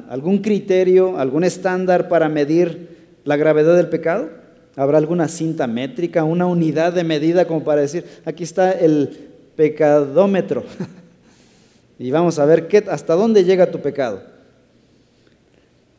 algún 0.08 0.38
criterio, 0.42 1.18
algún 1.18 1.42
estándar 1.42 2.08
para 2.08 2.28
medir 2.28 3.16
la 3.24 3.36
gravedad 3.36 3.74
del 3.74 3.88
pecado? 3.88 4.41
¿Habrá 4.76 4.98
alguna 4.98 5.28
cinta 5.28 5.66
métrica, 5.66 6.24
una 6.24 6.46
unidad 6.46 6.92
de 6.92 7.04
medida 7.04 7.46
como 7.46 7.62
para 7.62 7.82
decir, 7.82 8.04
aquí 8.24 8.42
está 8.42 8.72
el 8.72 9.30
pecadómetro? 9.56 10.64
y 11.98 12.10
vamos 12.10 12.38
a 12.38 12.44
ver 12.44 12.68
qué, 12.68 12.84
hasta 12.88 13.14
dónde 13.14 13.44
llega 13.44 13.70
tu 13.70 13.80
pecado. 13.80 14.22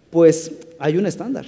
Pues 0.09 0.51
hay 0.79 0.97
un 0.97 1.05
estándar. 1.05 1.45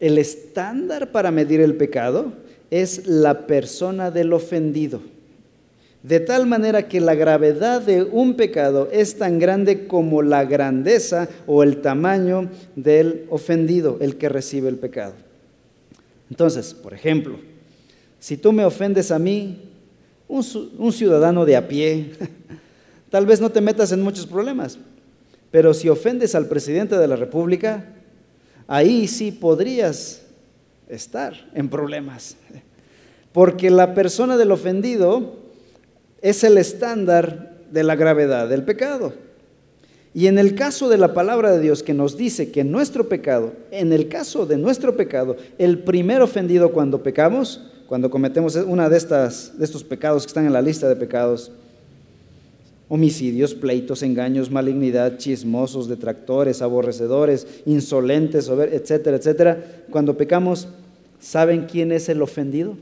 El 0.00 0.18
estándar 0.18 1.10
para 1.10 1.30
medir 1.30 1.60
el 1.60 1.74
pecado 1.74 2.32
es 2.70 3.06
la 3.06 3.46
persona 3.46 4.10
del 4.10 4.32
ofendido 4.32 5.00
de 6.02 6.20
tal 6.20 6.46
manera 6.46 6.88
que 6.88 7.00
la 7.00 7.14
gravedad 7.14 7.82
de 7.82 8.02
un 8.02 8.34
pecado 8.34 8.88
es 8.92 9.18
tan 9.18 9.38
grande 9.38 9.86
como 9.86 10.22
la 10.22 10.44
grandeza 10.44 11.28
o 11.46 11.62
el 11.62 11.80
tamaño 11.80 12.48
del 12.76 13.26
ofendido, 13.30 13.98
el 14.00 14.16
que 14.16 14.28
recibe 14.28 14.68
el 14.68 14.76
pecado. 14.76 15.14
Entonces, 16.30 16.74
por 16.74 16.94
ejemplo, 16.94 17.38
si 18.18 18.36
tú 18.36 18.52
me 18.52 18.64
ofendes 18.64 19.10
a 19.10 19.18
mí, 19.18 19.62
un, 20.28 20.92
ciudadano 20.92 21.44
de 21.44 21.56
a 21.56 21.68
pie, 21.68 22.12
tal 23.10 23.26
vez 23.26 23.40
no 23.40 23.50
te 23.50 23.60
metas 23.60 23.92
en 23.92 24.02
muchos 24.02 24.26
problemas, 24.26 24.78
pero 25.50 25.72
si 25.72 25.88
ofendes 25.88 26.34
al 26.34 26.46
presidente 26.46 26.98
de 26.98 27.08
la 27.08 27.16
República, 27.16 27.94
ahí 28.66 29.08
sí 29.08 29.32
podrías 29.32 30.22
estar 30.88 31.34
en 31.54 31.68
problemas, 31.68 32.36
porque 33.32 33.70
la 33.70 33.94
persona 33.94 34.36
del 34.36 34.52
ofendido 34.52 35.36
es 36.20 36.44
el 36.44 36.58
estándar 36.58 37.58
de 37.70 37.84
la 37.84 37.96
gravedad 37.96 38.48
del 38.48 38.64
pecado. 38.64 39.27
Y 40.18 40.26
en 40.26 40.36
el 40.36 40.56
caso 40.56 40.88
de 40.88 40.98
la 40.98 41.14
palabra 41.14 41.52
de 41.52 41.60
Dios 41.60 41.84
que 41.84 41.94
nos 41.94 42.16
dice 42.16 42.50
que 42.50 42.64
nuestro 42.64 43.08
pecado, 43.08 43.52
en 43.70 43.92
el 43.92 44.08
caso 44.08 44.46
de 44.46 44.56
nuestro 44.56 44.96
pecado, 44.96 45.36
el 45.58 45.78
primer 45.78 46.22
ofendido 46.22 46.72
cuando 46.72 47.04
pecamos, 47.04 47.62
cuando 47.86 48.10
cometemos 48.10 48.56
una 48.56 48.88
de, 48.88 48.98
de 48.98 49.64
estos 49.64 49.84
pecados 49.84 50.24
que 50.24 50.26
están 50.26 50.44
en 50.44 50.52
la 50.52 50.60
lista 50.60 50.88
de 50.88 50.96
pecados, 50.96 51.52
homicidios, 52.88 53.54
pleitos, 53.54 54.02
engaños, 54.02 54.50
malignidad, 54.50 55.18
chismosos, 55.18 55.86
detractores, 55.86 56.62
aborrecedores, 56.62 57.46
insolentes, 57.64 58.48
etcétera, 58.48 59.18
etcétera, 59.18 59.84
cuando 59.88 60.16
pecamos, 60.16 60.66
¿saben 61.20 61.66
quién 61.70 61.92
es 61.92 62.08
el 62.08 62.22
ofendido? 62.22 62.76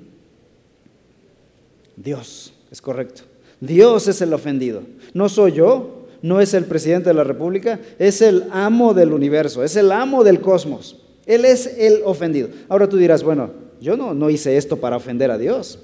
Dios. 1.96 2.54
Es 2.70 2.80
correcto. 2.80 3.24
Dios 3.60 4.08
es 4.08 4.22
el 4.22 4.32
ofendido. 4.32 4.84
No 5.12 5.28
soy 5.28 5.52
yo, 5.52 5.95
no 6.26 6.40
es 6.40 6.54
el 6.54 6.64
presidente 6.64 7.10
de 7.10 7.14
la 7.14 7.24
República, 7.24 7.78
es 7.98 8.22
el 8.22 8.44
amo 8.50 8.94
del 8.94 9.12
universo, 9.12 9.62
es 9.62 9.76
el 9.76 9.92
amo 9.92 10.24
del 10.24 10.40
cosmos. 10.40 11.02
Él 11.24 11.44
es 11.44 11.66
el 11.78 12.02
ofendido. 12.04 12.48
Ahora 12.68 12.88
tú 12.88 12.96
dirás, 12.96 13.22
bueno, 13.22 13.50
yo 13.80 13.96
no, 13.96 14.14
no 14.14 14.30
hice 14.30 14.56
esto 14.56 14.76
para 14.76 14.96
ofender 14.96 15.30
a 15.30 15.38
Dios. 15.38 15.78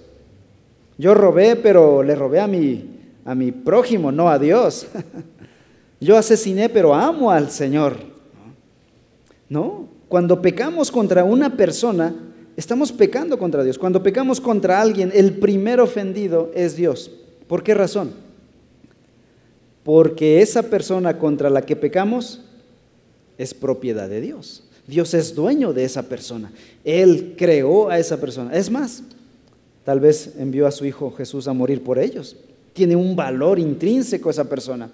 Yo 0.99 1.15
robé, 1.15 1.57
pero 1.57 2.03
le 2.03 2.15
robé 2.15 2.41
a 2.41 2.47
mi, 2.47 3.01
a 3.25 3.35
mi 3.35 3.53
prójimo, 3.53 4.11
no 4.11 4.29
a 4.29 4.39
Dios. 4.39 4.87
Yo 6.01 6.17
asesiné, 6.17 6.69
pero 6.69 6.95
amo 6.95 7.31
al 7.31 7.49
Señor. 7.49 7.97
No, 9.49 9.89
cuando 10.09 10.43
pecamos 10.43 10.91
contra 10.91 11.23
una 11.23 11.57
persona, 11.57 12.13
Estamos 12.57 12.93
pecando 12.93 13.39
contra 13.39 13.65
Dios. 13.65 13.79
Cuando 13.79 14.03
pecamos 14.03 14.41
contra 14.41 14.81
alguien, 14.81 15.11
el 15.15 15.39
primer 15.39 15.81
ofendido 15.81 16.51
es 16.55 16.77
Dios. 16.77 17.11
¿Por 17.47 17.63
qué 17.63 17.75
razón? 17.75 18.13
Porque 19.85 20.41
esa 20.41 20.65
persona 20.65 21.19
contra 21.19 21.51
la 21.51 21.63
que 21.63 21.77
pecamos 21.77 22.41
es 23.39 23.55
propiedad 23.55 24.09
de 24.09 24.21
Dios. 24.21 24.65
Dios 24.87 25.15
es 25.15 25.35
dueño 25.35 25.73
de 25.73 25.85
esa 25.85 26.05
persona. 26.05 26.53
Él 26.85 27.35
creó 27.37 27.89
a 27.89 27.99
esa 27.99 28.21
persona. 28.21 28.55
Es 28.55 28.71
más, 28.71 29.03
tal 29.85 30.01
vez 30.01 30.35
envió 30.39 30.67
a 30.67 30.73
su 30.73 30.85
Hijo 30.85 31.11
Jesús 31.13 31.49
a 31.49 31.53
morir 31.53 31.83
por 31.83 31.99
ellos. 31.99 32.37
Tiene 32.73 32.97
un 32.97 33.17
valor 33.17 33.59
intrínseco 33.59 34.31
esa 34.31 34.49
persona. 34.49 34.91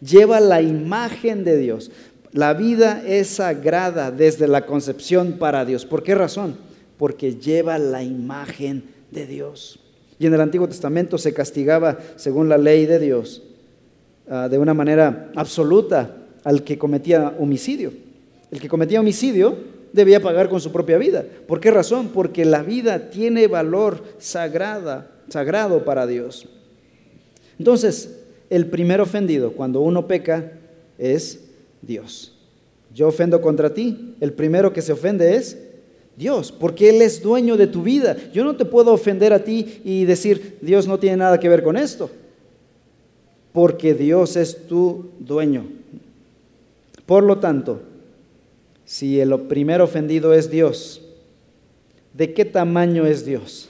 Lleva 0.00 0.40
la 0.40 0.60
imagen 0.62 1.44
de 1.44 1.56
Dios. 1.56 1.90
La 2.32 2.54
vida 2.54 3.02
es 3.06 3.28
sagrada 3.28 4.10
desde 4.10 4.48
la 4.48 4.66
concepción 4.66 5.34
para 5.38 5.64
Dios. 5.64 5.86
¿Por 5.86 6.02
qué 6.02 6.14
razón? 6.14 6.56
porque 6.98 7.34
lleva 7.34 7.78
la 7.78 8.02
imagen 8.02 8.84
de 9.10 9.26
Dios. 9.26 9.78
Y 10.18 10.26
en 10.26 10.34
el 10.34 10.40
Antiguo 10.40 10.68
Testamento 10.68 11.18
se 11.18 11.34
castigaba 11.34 11.98
según 12.16 12.48
la 12.48 12.58
ley 12.58 12.86
de 12.86 12.98
Dios 12.98 13.42
ah, 14.28 14.48
de 14.48 14.58
una 14.58 14.74
manera 14.74 15.30
absoluta 15.34 16.16
al 16.44 16.62
que 16.62 16.78
cometía 16.78 17.34
homicidio. 17.38 17.92
El 18.50 18.60
que 18.60 18.68
cometía 18.68 19.00
homicidio 19.00 19.56
debía 19.92 20.20
pagar 20.20 20.48
con 20.48 20.60
su 20.60 20.72
propia 20.72 20.98
vida. 20.98 21.24
¿Por 21.46 21.60
qué 21.60 21.70
razón? 21.70 22.08
Porque 22.08 22.44
la 22.44 22.62
vida 22.62 23.10
tiene 23.10 23.46
valor 23.46 24.02
sagrada, 24.18 25.10
sagrado 25.28 25.84
para 25.84 26.06
Dios. 26.06 26.48
Entonces, 27.58 28.20
el 28.50 28.66
primer 28.66 29.00
ofendido 29.00 29.52
cuando 29.52 29.80
uno 29.80 30.06
peca 30.06 30.52
es 30.98 31.40
Dios. 31.82 32.34
Yo 32.94 33.08
ofendo 33.08 33.40
contra 33.40 33.72
ti. 33.74 34.14
El 34.20 34.32
primero 34.32 34.72
que 34.72 34.82
se 34.82 34.92
ofende 34.92 35.36
es 35.36 35.58
Dios, 36.16 36.52
porque 36.52 36.90
Él 36.90 37.02
es 37.02 37.22
dueño 37.22 37.56
de 37.56 37.66
tu 37.66 37.82
vida. 37.82 38.16
Yo 38.32 38.44
no 38.44 38.56
te 38.56 38.64
puedo 38.64 38.92
ofender 38.92 39.32
a 39.32 39.42
ti 39.42 39.80
y 39.84 40.04
decir, 40.04 40.58
Dios 40.60 40.86
no 40.86 40.98
tiene 40.98 41.16
nada 41.16 41.40
que 41.40 41.48
ver 41.48 41.62
con 41.62 41.76
esto, 41.76 42.10
porque 43.54 43.94
Dios 43.94 44.34
es 44.34 44.66
tu 44.66 45.12
dueño. 45.20 45.64
Por 47.06 47.22
lo 47.22 47.38
tanto, 47.38 47.82
si 48.84 49.20
el 49.20 49.32
primer 49.42 49.80
ofendido 49.80 50.34
es 50.34 50.50
Dios, 50.50 51.00
¿de 52.12 52.34
qué 52.34 52.44
tamaño 52.44 53.06
es 53.06 53.24
Dios? 53.24 53.68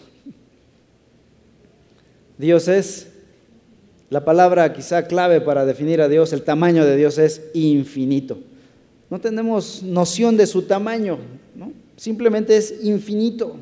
Dios 2.38 2.66
es, 2.66 3.08
la 4.08 4.24
palabra 4.24 4.72
quizá 4.72 5.06
clave 5.06 5.42
para 5.42 5.66
definir 5.66 6.00
a 6.00 6.08
Dios, 6.08 6.32
el 6.32 6.44
tamaño 6.44 6.86
de 6.86 6.96
Dios 6.96 7.18
es 7.18 7.42
infinito. 7.52 8.38
No 9.10 9.20
tenemos 9.20 9.82
noción 9.82 10.38
de 10.38 10.46
su 10.46 10.62
tamaño, 10.62 11.18
¿no? 11.54 11.72
simplemente 11.98 12.56
es 12.56 12.82
infinito. 12.82 13.58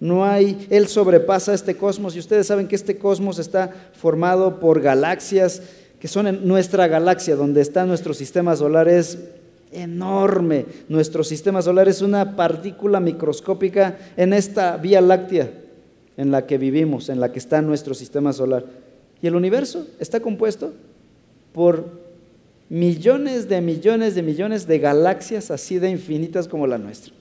No 0.00 0.24
hay, 0.24 0.66
Él 0.70 0.88
sobrepasa 0.88 1.52
este 1.52 1.76
cosmos 1.76 2.16
y 2.16 2.18
ustedes 2.18 2.46
saben 2.46 2.66
que 2.66 2.74
este 2.74 2.96
cosmos 2.96 3.38
está 3.38 3.70
formado 3.92 4.58
por 4.58 4.80
galaxias 4.80 5.62
que 6.00 6.08
son 6.08 6.26
en 6.26 6.48
nuestra 6.48 6.88
galaxia, 6.88 7.36
donde 7.36 7.60
está 7.60 7.84
nuestro 7.84 8.14
sistema 8.14 8.56
solar, 8.56 8.88
es 8.88 9.18
enorme. 9.70 10.64
Nuestro 10.88 11.22
sistema 11.22 11.60
solar 11.60 11.88
es 11.88 12.00
una 12.00 12.36
partícula 12.36 13.00
microscópica 13.00 13.98
en 14.16 14.32
esta 14.32 14.78
Vía 14.78 15.02
Láctea 15.02 15.50
en 16.16 16.30
la 16.30 16.46
que 16.46 16.56
vivimos, 16.56 17.10
en 17.10 17.20
la 17.20 17.32
que 17.32 17.38
está 17.38 17.60
nuestro 17.60 17.92
sistema 17.92 18.32
solar. 18.32 18.64
Y 19.20 19.26
el 19.26 19.36
universo 19.36 19.86
está 20.00 20.20
compuesto 20.20 20.72
por 21.52 21.84
millones 22.70 23.48
de 23.48 23.60
millones 23.60 24.14
de 24.14 24.22
millones 24.22 24.66
de 24.66 24.78
galaxias 24.78 25.50
así 25.50 25.78
de 25.78 25.90
infinitas 25.90 26.48
como 26.48 26.66
la 26.66 26.78
nuestra. 26.78 27.12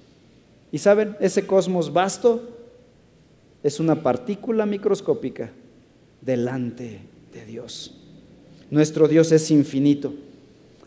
Y 0.72 0.78
saben, 0.78 1.18
ese 1.20 1.46
cosmos 1.46 1.92
vasto 1.92 2.44
es 3.64 3.80
una 3.80 4.02
partícula 4.02 4.66
microscópica 4.66 5.52
delante 6.22 7.00
de 7.34 7.46
Dios. 7.46 7.96
Nuestro 8.70 9.08
Dios 9.08 9.32
es 9.32 9.50
infinito. 9.52 10.14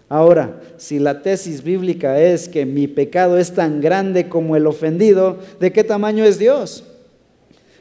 Ahora, 0.08 0.60
si 0.76 0.98
la 0.98 1.22
tesis 1.22 1.62
bíblica 1.62 2.20
es 2.20 2.48
que 2.48 2.66
mi 2.66 2.86
pecado 2.86 3.38
es 3.38 3.54
tan 3.54 3.80
grande 3.80 4.28
como 4.28 4.56
el 4.56 4.66
ofendido, 4.66 5.38
¿de 5.58 5.72
qué 5.72 5.84
tamaño 5.84 6.24
es 6.24 6.38
Dios? 6.38 6.84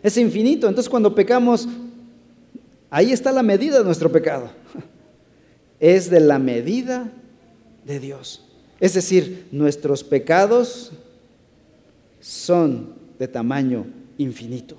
Es 0.01 0.17
infinito. 0.17 0.67
Entonces 0.67 0.89
cuando 0.89 1.13
pecamos, 1.13 1.67
ahí 2.89 3.11
está 3.11 3.31
la 3.31 3.43
medida 3.43 3.79
de 3.79 3.85
nuestro 3.85 4.11
pecado. 4.11 4.49
Es 5.79 6.11
de 6.11 6.19
la 6.19 6.37
medida 6.37 7.11
de 7.87 7.99
Dios. 7.99 8.45
Es 8.79 8.93
decir, 8.93 9.47
nuestros 9.51 10.03
pecados 10.03 10.91
son 12.19 12.93
de 13.17 13.27
tamaño 13.27 13.87
infinito. 14.19 14.77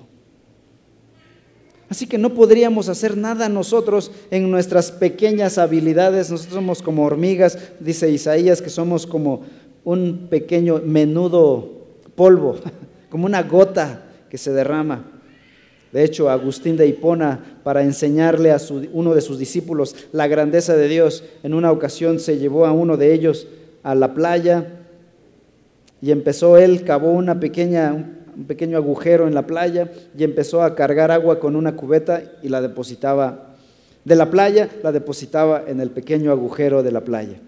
Así 1.93 2.07
que 2.07 2.17
no 2.17 2.33
podríamos 2.33 2.89
hacer 2.89 3.15
nada 3.15 3.49
nosotros 3.49 4.09
en 4.31 4.49
nuestras 4.49 4.89
pequeñas 4.89 5.59
habilidades. 5.59 6.31
Nosotros 6.31 6.55
somos 6.55 6.81
como 6.81 7.05
hormigas, 7.05 7.55
dice 7.79 8.09
Isaías, 8.09 8.63
que 8.63 8.71
somos 8.71 9.05
como 9.05 9.43
un 9.83 10.25
pequeño 10.27 10.81
menudo 10.83 11.85
polvo, 12.15 12.55
como 13.11 13.27
una 13.27 13.43
gota 13.43 14.05
que 14.27 14.39
se 14.39 14.51
derrama. 14.51 15.05
De 15.91 16.03
hecho, 16.03 16.31
Agustín 16.31 16.77
de 16.77 16.87
Hipona, 16.87 17.59
para 17.63 17.83
enseñarle 17.83 18.51
a 18.51 18.57
uno 18.91 19.13
de 19.13 19.21
sus 19.21 19.37
discípulos 19.37 19.95
la 20.11 20.25
grandeza 20.25 20.75
de 20.75 20.87
Dios, 20.87 21.23
en 21.43 21.53
una 21.53 21.71
ocasión 21.71 22.19
se 22.19 22.39
llevó 22.39 22.65
a 22.65 22.71
uno 22.71 22.97
de 22.97 23.13
ellos 23.13 23.45
a 23.83 23.93
la 23.93 24.15
playa 24.15 24.79
y 26.01 26.09
empezó 26.09 26.57
él, 26.57 26.85
cavó 26.85 27.11
una 27.11 27.39
pequeña, 27.39 28.22
un 28.35 28.45
pequeño 28.45 28.77
agujero 28.77 29.27
en 29.27 29.35
la 29.35 29.47
playa 29.47 29.91
y 30.17 30.23
empezó 30.23 30.63
a 30.63 30.75
cargar 30.75 31.11
agua 31.11 31.39
con 31.39 31.55
una 31.55 31.75
cubeta 31.75 32.23
y 32.41 32.49
la 32.49 32.61
depositaba 32.61 33.55
de 34.05 34.15
la 34.15 34.29
playa, 34.29 34.69
la 34.83 34.91
depositaba 34.91 35.63
en 35.67 35.79
el 35.79 35.89
pequeño 35.89 36.31
agujero 36.31 36.83
de 36.83 36.91
la 36.91 37.01
playa. 37.01 37.39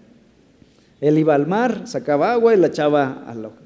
Él 1.00 1.18
iba 1.18 1.34
al 1.34 1.46
mar, 1.46 1.82
sacaba 1.86 2.32
agua 2.32 2.54
y 2.54 2.58
la 2.58 2.68
echaba 2.68 3.24
al 3.26 3.44
agua. 3.44 3.58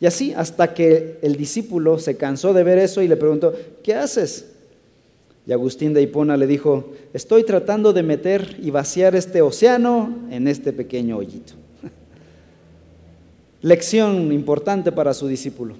Y 0.00 0.06
así 0.06 0.34
hasta 0.34 0.74
que 0.74 1.18
el 1.22 1.36
discípulo 1.36 1.98
se 1.98 2.16
cansó 2.16 2.52
de 2.52 2.62
ver 2.62 2.78
eso 2.78 3.00
y 3.00 3.08
le 3.08 3.16
preguntó, 3.16 3.54
¿qué 3.82 3.94
haces? 3.94 4.50
Y 5.46 5.52
Agustín 5.52 5.92
de 5.92 6.02
Hipona 6.02 6.36
le 6.36 6.46
dijo, 6.46 6.92
estoy 7.12 7.44
tratando 7.44 7.92
de 7.92 8.02
meter 8.02 8.56
y 8.60 8.70
vaciar 8.70 9.14
este 9.14 9.42
océano 9.42 10.26
en 10.30 10.48
este 10.48 10.72
pequeño 10.72 11.18
hoyito. 11.18 11.54
Lección 13.62 14.32
importante 14.32 14.90
para 14.90 15.12
su 15.12 15.26
discípulo. 15.28 15.76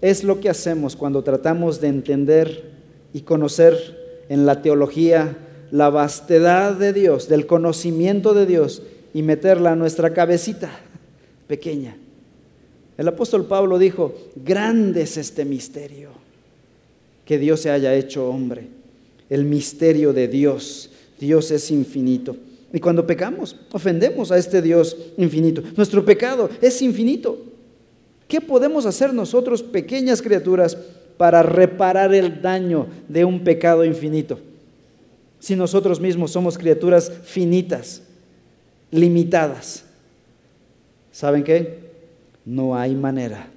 Es 0.00 0.24
lo 0.24 0.40
que 0.40 0.48
hacemos 0.48 0.96
cuando 0.96 1.22
tratamos 1.22 1.80
de 1.80 1.88
entender 1.88 2.70
y 3.12 3.22
conocer 3.22 4.24
en 4.28 4.46
la 4.46 4.62
teología 4.62 5.36
la 5.70 5.90
vastedad 5.90 6.74
de 6.74 6.92
Dios, 6.92 7.28
del 7.28 7.46
conocimiento 7.46 8.34
de 8.34 8.46
Dios 8.46 8.82
y 9.12 9.22
meterla 9.22 9.72
a 9.72 9.76
nuestra 9.76 10.12
cabecita 10.12 10.70
pequeña. 11.46 11.96
El 12.96 13.08
apóstol 13.08 13.46
Pablo 13.46 13.78
dijo, 13.78 14.14
grande 14.36 15.02
es 15.02 15.16
este 15.16 15.44
misterio, 15.44 16.10
que 17.24 17.38
Dios 17.38 17.60
se 17.60 17.70
haya 17.70 17.94
hecho 17.94 18.28
hombre, 18.28 18.68
el 19.30 19.44
misterio 19.44 20.12
de 20.12 20.28
Dios. 20.28 20.90
Dios 21.18 21.50
es 21.50 21.70
infinito. 21.70 22.36
Y 22.72 22.80
cuando 22.80 23.06
pecamos, 23.06 23.56
ofendemos 23.72 24.30
a 24.30 24.38
este 24.38 24.62
Dios 24.62 24.96
infinito. 25.16 25.62
Nuestro 25.76 26.04
pecado 26.04 26.50
es 26.60 26.80
infinito. 26.82 27.47
¿Qué 28.28 28.42
podemos 28.42 28.84
hacer 28.84 29.14
nosotros, 29.14 29.62
pequeñas 29.62 30.20
criaturas, 30.20 30.76
para 31.16 31.42
reparar 31.42 32.14
el 32.14 32.40
daño 32.42 32.86
de 33.08 33.24
un 33.24 33.42
pecado 33.42 33.84
infinito? 33.84 34.38
Si 35.40 35.56
nosotros 35.56 35.98
mismos 35.98 36.32
somos 36.32 36.58
criaturas 36.58 37.10
finitas, 37.24 38.02
limitadas. 38.90 39.84
¿Saben 41.10 41.42
qué? 41.42 41.88
No 42.44 42.76
hay 42.76 42.94
manera 42.94 43.48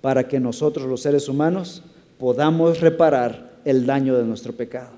para 0.00 0.26
que 0.26 0.40
nosotros 0.40 0.86
los 0.86 1.02
seres 1.02 1.28
humanos 1.28 1.82
podamos 2.18 2.80
reparar 2.80 3.50
el 3.64 3.84
daño 3.84 4.16
de 4.16 4.24
nuestro 4.24 4.52
pecado. 4.54 4.90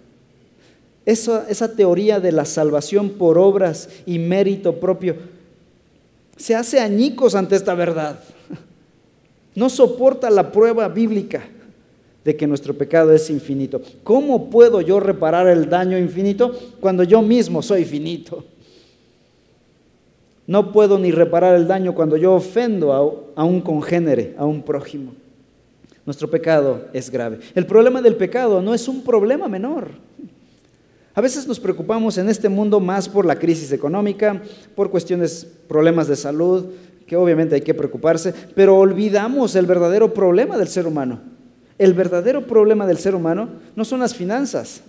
Esa, 1.05 1.49
esa 1.49 1.75
teoría 1.75 2.21
de 2.21 2.31
la 2.31 2.45
salvación 2.45 3.11
por 3.11 3.39
obras 3.39 3.89
y 4.07 4.21
mérito 4.21 4.79
propio 4.79 5.17
se 6.37 6.55
hace 6.55 6.81
añicos 6.81 7.35
ante 7.35 7.57
esta 7.57 7.75
verdad. 7.75 8.21
No 9.55 9.69
soporta 9.69 10.31
la 10.31 10.51
prueba 10.51 10.89
bíblica 10.89 11.45
de 12.25 12.37
que 12.37 12.47
nuestro 12.47 12.75
pecado 12.75 13.13
es 13.13 13.29
infinito. 13.31 13.81
¿Cómo 14.05 14.49
puedo 14.49 14.81
yo 14.81 15.01
reparar 15.01 15.49
el 15.49 15.69
daño 15.69 15.99
infinito 15.99 16.57
cuando 16.81 17.03
yo 17.03 17.21
mismo 17.23 17.63
soy 17.63 17.85
finito? 17.85 18.45
No 20.47 20.73
puedo 20.73 20.99
ni 20.99 21.11
reparar 21.11 21.55
el 21.55 21.67
daño 21.67 21.95
cuando 21.95 22.17
yo 22.17 22.35
ofendo 22.35 22.93
a, 23.37 23.45
un 23.45 23.61
congénere, 23.61 24.35
a 24.39 24.45
un 24.45 24.63
prójimo. 24.63 25.15
Nuestro 26.05 26.29
pecado 26.29 26.89
es 26.93 27.11
grave. 27.11 27.39
El 27.55 27.67
problema 27.67 28.03
del 28.03 28.17
pecado 28.17 28.61
no 28.61 28.75
es 28.75 28.89
un 28.89 29.03
problema 29.03 29.47
menor. 29.49 29.89
A 31.15 31.21
veces 31.21 31.47
nos 31.47 31.61
preocupamos 31.61 32.19
en 32.19 32.29
este 32.29 32.49
mundo 32.49 32.81
más 32.81 33.09
por 33.09 33.27
la 33.27 33.39
crisis 33.39 33.71
económica, 33.71 34.43
por 34.75 34.91
cuestiones, 34.91 35.47
problemas 35.69 36.09
de 36.09 36.17
salud, 36.17 36.67
que 37.07 37.17
obviamente 37.17 37.55
hay 37.55 37.61
que 37.61 37.75
preocuparse, 37.75 38.35
pero 38.55 38.77
olvidamos 38.77 39.55
el 39.57 39.67
verdadero 39.67 40.13
problema 40.13 40.57
del 40.57 40.69
ser 40.69 40.87
humano. 40.87 41.21
El 41.79 41.95
verdadero 41.95 42.47
problema 42.47 42.87
del 42.87 42.99
ser 42.99 43.15
humano 43.15 43.49
no 43.75 43.85
son 43.85 44.01
las 44.01 44.15
finanzas, 44.15 44.83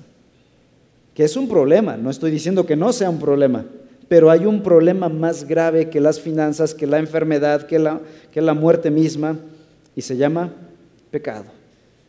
que 1.13 1.23
es 1.23 1.36
un 1.36 1.47
problema, 1.47 1.97
no 1.97 2.10
estoy 2.10 2.32
diciendo 2.32 2.65
que 2.65 2.76
no 2.76 2.91
sea 2.93 3.10
un 3.10 3.19
problema, 3.19 3.65
pero 4.08 4.30
hay 4.30 4.45
un 4.45 4.62
problema 4.62 5.10
más 5.10 5.47
grave 5.47 5.89
que 5.89 5.99
las 5.99 6.19
finanzas, 6.19 6.73
que 6.73 6.88
la 6.88 6.99
enfermedad, 6.99 7.65
que 7.65 7.80
la, 7.80 8.02
que 8.32 8.41
la 8.41 8.54
muerte 8.54 8.91
misma, 8.91 9.38
y 9.95 10.02
se 10.02 10.17
llama 10.17 10.52
pecado. 11.12 11.45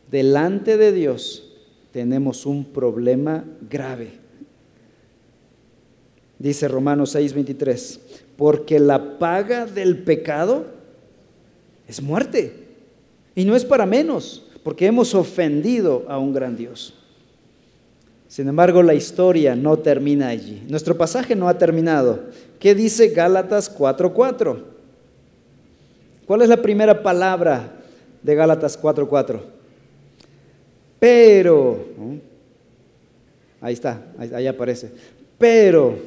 Delante 0.09 0.77
de 0.77 0.91
Dios 0.91 1.51
tenemos 1.91 2.45
un 2.45 2.65
problema 2.65 3.43
grave. 3.69 4.24
Dice 6.39 6.67
Romanos 6.67 7.15
6:23, 7.15 7.99
porque 8.37 8.79
la 8.79 9.17
paga 9.17 9.65
del 9.65 9.99
pecado 10.03 10.65
es 11.87 12.01
muerte. 12.01 12.53
Y 13.35 13.45
no 13.45 13.55
es 13.55 13.65
para 13.65 13.85
menos, 13.85 14.45
porque 14.63 14.85
hemos 14.85 15.13
ofendido 15.13 16.05
a 16.07 16.17
un 16.17 16.33
gran 16.33 16.55
Dios. 16.55 16.93
Sin 18.27 18.47
embargo, 18.47 18.83
la 18.83 18.93
historia 18.93 19.55
no 19.55 19.77
termina 19.77 20.27
allí. 20.27 20.61
Nuestro 20.67 20.97
pasaje 20.97 21.35
no 21.35 21.47
ha 21.47 21.57
terminado. 21.57 22.21
¿Qué 22.59 22.75
dice 22.75 23.09
Gálatas 23.09 23.69
4:4? 23.69 24.57
¿Cuál 26.25 26.41
es 26.41 26.49
la 26.49 26.61
primera 26.61 27.03
palabra 27.03 27.71
de 28.23 28.35
Gálatas 28.35 28.77
4:4? 28.77 29.41
Pero, 30.99 31.85
ahí 33.61 33.73
está, 33.73 34.01
ahí, 34.17 34.47
aparece, 34.47 34.91
pero 35.37 35.97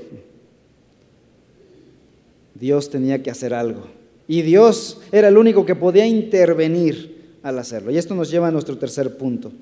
Dios 2.55 2.91
tenía 2.91 3.23
que 3.23 3.31
hacer 3.31 3.55
algo. 3.55 3.87
Y 4.27 4.43
Dios 4.43 5.01
era 5.13 5.29
el 5.29 5.39
único 5.39 5.65
que 5.65 5.75
podía 5.75 6.07
intervenir 6.07 7.17
al 7.43 7.59
hacerlo. 7.59 7.91
Y 7.91 7.99
esto 7.99 8.15
nos 8.15 8.31
lleva 8.31 8.49
a 8.49 8.51
nuestro 8.51 8.77
tercer 8.77 9.17
punto. 9.17 9.53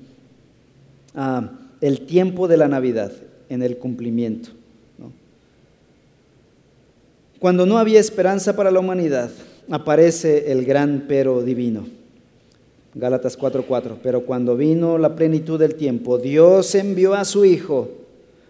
el 1.79 2.01
tiempo 2.05 2.47
de 2.47 2.57
la 2.57 2.67
Navidad 2.67 3.11
en 3.49 3.63
el 3.63 3.77
cumplimiento. 3.77 4.49
Cuando 7.39 7.65
no 7.65 7.77
había 7.77 7.99
esperanza 7.99 8.55
para 8.55 8.71
la 8.71 8.79
humanidad, 8.79 9.29
aparece 9.69 10.51
el 10.51 10.65
gran 10.65 11.05
pero 11.07 11.43
divino. 11.43 11.87
Gálatas 12.95 13.37
4:4. 13.37 13.97
Pero 14.01 14.21
cuando 14.21 14.57
vino 14.57 14.97
la 14.97 15.15
plenitud 15.15 15.59
del 15.59 15.75
tiempo, 15.75 16.17
Dios 16.17 16.73
envió 16.73 17.13
a 17.13 17.25
su 17.25 17.45
Hijo 17.45 17.89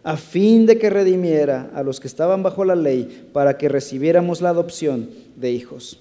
a 0.07 0.15
fin 0.15 0.65
de 0.65 0.77
que 0.77 0.89
redimiera 0.89 1.69
a 1.75 1.83
los 1.83 1.99
que 1.99 2.07
estaban 2.07 2.41
bajo 2.41 2.63
la 2.63 2.77
ley 2.77 3.27
para 3.33 3.57
que 3.57 3.67
recibiéramos 3.67 4.39
la 4.39 4.51
adopción 4.51 5.09
de 5.35 5.51
hijos. 5.51 5.99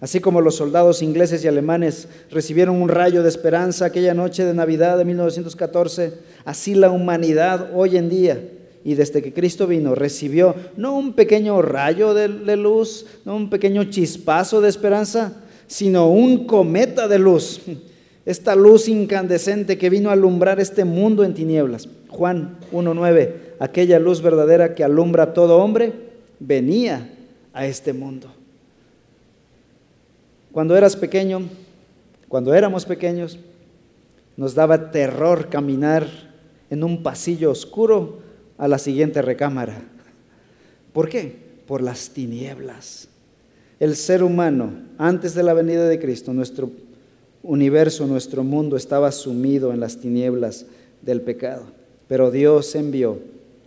Así 0.00 0.18
como 0.18 0.40
los 0.40 0.56
soldados 0.56 1.00
ingleses 1.00 1.44
y 1.44 1.46
alemanes 1.46 2.08
recibieron 2.28 2.82
un 2.82 2.88
rayo 2.88 3.22
de 3.22 3.28
esperanza 3.28 3.84
aquella 3.84 4.14
noche 4.14 4.44
de 4.44 4.52
Navidad 4.52 4.98
de 4.98 5.04
1914, 5.04 6.12
así 6.44 6.74
la 6.74 6.90
humanidad 6.90 7.70
hoy 7.72 7.98
en 7.98 8.08
día 8.08 8.48
y 8.82 8.94
desde 8.94 9.22
que 9.22 9.32
Cristo 9.32 9.68
vino 9.68 9.94
recibió 9.94 10.56
no 10.76 10.98
un 10.98 11.12
pequeño 11.12 11.62
rayo 11.62 12.14
de, 12.14 12.56
luz, 12.56 13.06
no 13.24 13.36
un 13.36 13.48
pequeño 13.48 13.84
chispazo 13.84 14.60
de 14.60 14.70
esperanza, 14.70 15.34
sino 15.68 16.10
un 16.10 16.48
cometa 16.48 17.06
de 17.06 17.20
luz. 17.20 17.60
Esta 18.26 18.56
luz 18.56 18.88
incandescente 18.88 19.78
que 19.78 19.88
vino 19.88 20.10
a 20.10 20.14
alumbrar 20.14 20.58
este 20.58 20.84
mundo 20.84 21.22
en 21.22 21.34
tinieblas. 21.34 21.86
Juan 22.14 22.58
1.9, 22.70 23.32
aquella 23.58 23.98
luz 23.98 24.22
verdadera 24.22 24.74
que 24.74 24.84
alumbra 24.84 25.24
a 25.24 25.32
todo 25.34 25.58
hombre, 25.58 25.92
venía 26.38 27.10
a 27.52 27.66
este 27.66 27.92
mundo. 27.92 28.28
Cuando 30.52 30.76
eras 30.76 30.94
pequeño, 30.94 31.48
cuando 32.28 32.54
éramos 32.54 32.84
pequeños, 32.86 33.40
nos 34.36 34.54
daba 34.54 34.92
terror 34.92 35.48
caminar 35.48 36.06
en 36.70 36.84
un 36.84 37.02
pasillo 37.02 37.50
oscuro 37.50 38.20
a 38.58 38.68
la 38.68 38.78
siguiente 38.78 39.20
recámara. 39.20 39.82
¿Por 40.92 41.08
qué? 41.08 41.36
Por 41.66 41.82
las 41.82 42.10
tinieblas. 42.10 43.08
El 43.80 43.96
ser 43.96 44.22
humano, 44.22 44.70
antes 44.98 45.34
de 45.34 45.42
la 45.42 45.52
venida 45.52 45.88
de 45.88 45.98
Cristo, 45.98 46.32
nuestro 46.32 46.70
universo, 47.42 48.06
nuestro 48.06 48.44
mundo 48.44 48.76
estaba 48.76 49.10
sumido 49.10 49.72
en 49.72 49.80
las 49.80 49.98
tinieblas 49.98 50.66
del 51.02 51.20
pecado. 51.20 51.83
Pero 52.14 52.30
Dios 52.30 52.72
envió 52.76 53.18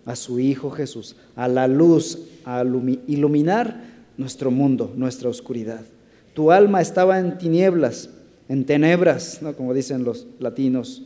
a 0.05 0.15
su 0.15 0.39
Hijo 0.39 0.71
Jesús 0.71 1.17
a 1.35 1.49
la 1.49 1.67
luz, 1.67 2.17
a 2.45 2.63
iluminar 3.07 3.83
nuestro 4.15 4.51
mundo, 4.51 4.93
nuestra 4.95 5.27
oscuridad. 5.27 5.81
Tu 6.33 6.49
alma 6.49 6.79
estaba 6.79 7.19
en 7.19 7.37
tinieblas, 7.37 8.09
en 8.47 8.65
tenebras, 8.65 9.41
como 9.57 9.73
dicen 9.73 10.05
los 10.05 10.25
latinos. 10.39 11.03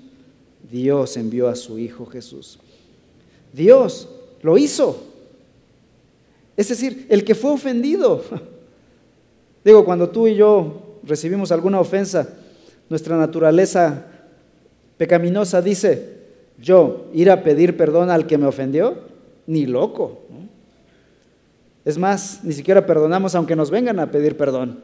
Dios 0.71 1.17
envió 1.17 1.47
a 1.47 1.55
su 1.55 1.79
Hijo 1.79 2.05
Jesús. 2.05 2.59
Dios 3.51 4.07
lo 4.43 4.59
hizo. 4.59 5.03
Es 6.55 6.69
decir, 6.69 7.07
el 7.09 7.23
que 7.23 7.33
fue 7.33 7.49
ofendido. 7.49 8.23
Digo, 9.65 9.83
cuando 9.83 10.07
tú 10.09 10.27
y 10.27 10.35
yo 10.35 10.99
recibimos 11.01 11.51
alguna 11.51 11.79
ofensa, 11.79 12.29
nuestra 12.87 13.17
naturaleza 13.17 14.05
pecaminosa 14.99 15.59
dice, 15.63 16.20
yo 16.61 17.07
ir 17.13 17.31
a 17.31 17.43
pedir 17.43 17.75
perdón 17.75 18.09
al 18.09 18.27
que 18.27 18.37
me 18.37 18.45
ofendió, 18.45 18.99
ni 19.47 19.65
loco. 19.65 20.21
Es 21.83 21.97
más, 21.97 22.41
ni 22.43 22.53
siquiera 22.53 22.85
perdonamos 22.85 23.33
aunque 23.33 23.55
nos 23.55 23.71
vengan 23.71 23.99
a 23.99 24.11
pedir 24.11 24.37
perdón. 24.37 24.79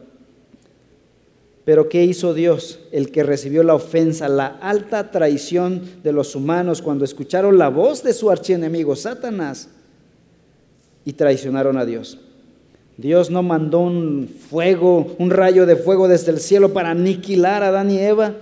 Pero 1.63 1.89
¿qué 1.89 2.03
hizo 2.03 2.33
Dios? 2.33 2.79
El 2.91 3.11
que 3.11 3.23
recibió 3.23 3.61
la 3.61 3.75
ofensa, 3.75 4.29
la 4.29 4.47
alta 4.47 5.11
traición 5.11 5.81
de 6.01 6.13
los 6.13 6.33
humanos 6.33 6.81
cuando 6.81 7.05
escucharon 7.05 7.57
la 7.57 7.69
voz 7.69 8.03
de 8.03 8.13
su 8.13 8.31
archienemigo, 8.31 8.95
Satanás, 8.95 9.69
y 11.03 11.13
traicionaron 11.13 11.77
a 11.77 11.85
Dios. 11.85 12.19
Dios 12.95 13.29
no 13.29 13.43
mandó 13.43 13.79
un 13.79 14.27
fuego, 14.49 15.13
un 15.19 15.29
rayo 15.29 15.65
de 15.65 15.75
fuego 15.75 16.07
desde 16.07 16.31
el 16.31 16.39
cielo 16.39 16.73
para 16.73 16.91
aniquilar 16.91 17.61
a 17.63 17.67
Adán 17.67 17.91
y 17.91 17.99
Eva, 17.99 18.33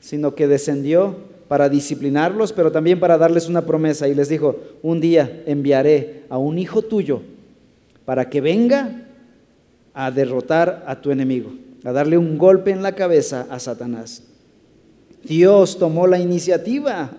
sino 0.00 0.34
que 0.34 0.48
descendió 0.48 1.16
para 1.48 1.68
disciplinarlos, 1.68 2.52
pero 2.52 2.72
también 2.72 2.98
para 2.98 3.18
darles 3.18 3.48
una 3.48 3.64
promesa 3.64 4.08
y 4.08 4.14
les 4.14 4.28
dijo, 4.28 4.56
un 4.82 5.00
día 5.00 5.42
enviaré 5.46 6.24
a 6.28 6.38
un 6.38 6.58
hijo 6.58 6.82
tuyo 6.82 7.22
para 8.04 8.28
que 8.28 8.40
venga 8.40 9.06
a 9.94 10.10
derrotar 10.10 10.84
a 10.86 11.00
tu 11.00 11.10
enemigo 11.10 11.52
a 11.86 11.92
darle 11.92 12.18
un 12.18 12.36
golpe 12.36 12.72
en 12.72 12.82
la 12.82 12.96
cabeza 12.96 13.46
a 13.48 13.60
Satanás. 13.60 14.24
Dios 15.22 15.78
tomó 15.78 16.08
la 16.08 16.18
iniciativa. 16.18 17.12